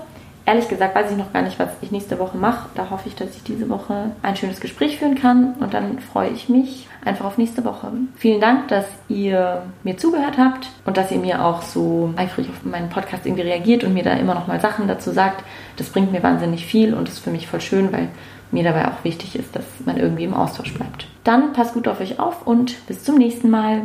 Ehrlich 0.45 0.69
gesagt 0.69 0.97
weiß 0.97 1.13
ich 1.13 1.17
noch 1.17 1.33
gar 1.33 1.43
nicht, 1.43 1.59
was 1.61 1.69
ich 1.83 1.93
nächste 1.93 2.19
Woche 2.19 2.37
mache. 2.37 2.69
Da 2.75 2.91
hoffe 2.91 3.09
ich, 3.09 3.15
dass 3.15 3.37
ich 3.37 3.45
diese 3.45 3.69
Woche 3.69 4.11
ein 4.23 4.35
schönes 4.35 4.61
Gespräch 4.61 4.99
führen 4.99 5.15
kann 5.15 5.55
und 5.61 5.73
dann 5.73 6.01
freue 6.01 6.31
ich 6.31 6.49
mich 6.49 6.89
einfach 7.05 7.27
auf 7.27 7.39
nächste 7.39 7.65
Woche. 7.65 7.93
Vielen 8.17 8.41
Dank, 8.41 8.67
dass 8.69 8.87
ihr 9.09 9.63
mir 9.85 9.97
zugehört 9.97 10.39
habt 10.39 10.69
und 10.85 10.97
dass 10.97 11.13
ihr 11.13 11.19
mir 11.19 11.45
auch 11.45 11.63
so 11.63 12.13
eifrig 12.17 12.49
auf 12.49 12.65
meinen 12.65 12.89
Podcast 12.89 13.25
irgendwie 13.25 13.43
reagiert 13.43 13.85
und 13.85 13.95
mir 13.95 14.03
da 14.03 14.15
immer 14.15 14.35
noch 14.35 14.49
mal 14.49 14.61
Sachen 14.61 14.89
dazu 14.89 15.13
sagt. 15.13 15.45
Das 15.77 15.91
bringt 15.91 16.11
mir 16.11 16.25
wahnsinnig 16.25 16.67
viel 16.67 16.93
und 16.93 17.09
ist 17.09 17.21
für 17.21 17.31
mich 17.31 17.47
voll 17.47 17.61
schön, 17.61 17.93
weil 17.93 18.09
mir 18.51 18.65
dabei 18.65 18.89
auch 18.89 19.05
wichtig 19.05 19.37
ist, 19.37 19.55
dass 19.55 19.65
man 19.87 19.97
irgendwie 19.97 20.25
im 20.25 20.35
Austausch 20.35 20.75
bleibt. 20.75 21.07
Dann 21.23 21.53
passt 21.53 21.75
gut 21.75 21.87
auf 21.87 22.01
euch 22.01 22.19
auf 22.19 22.47
und 22.47 22.87
bis 22.87 23.05
zum 23.05 23.17
nächsten 23.17 23.49
Mal. 23.49 23.83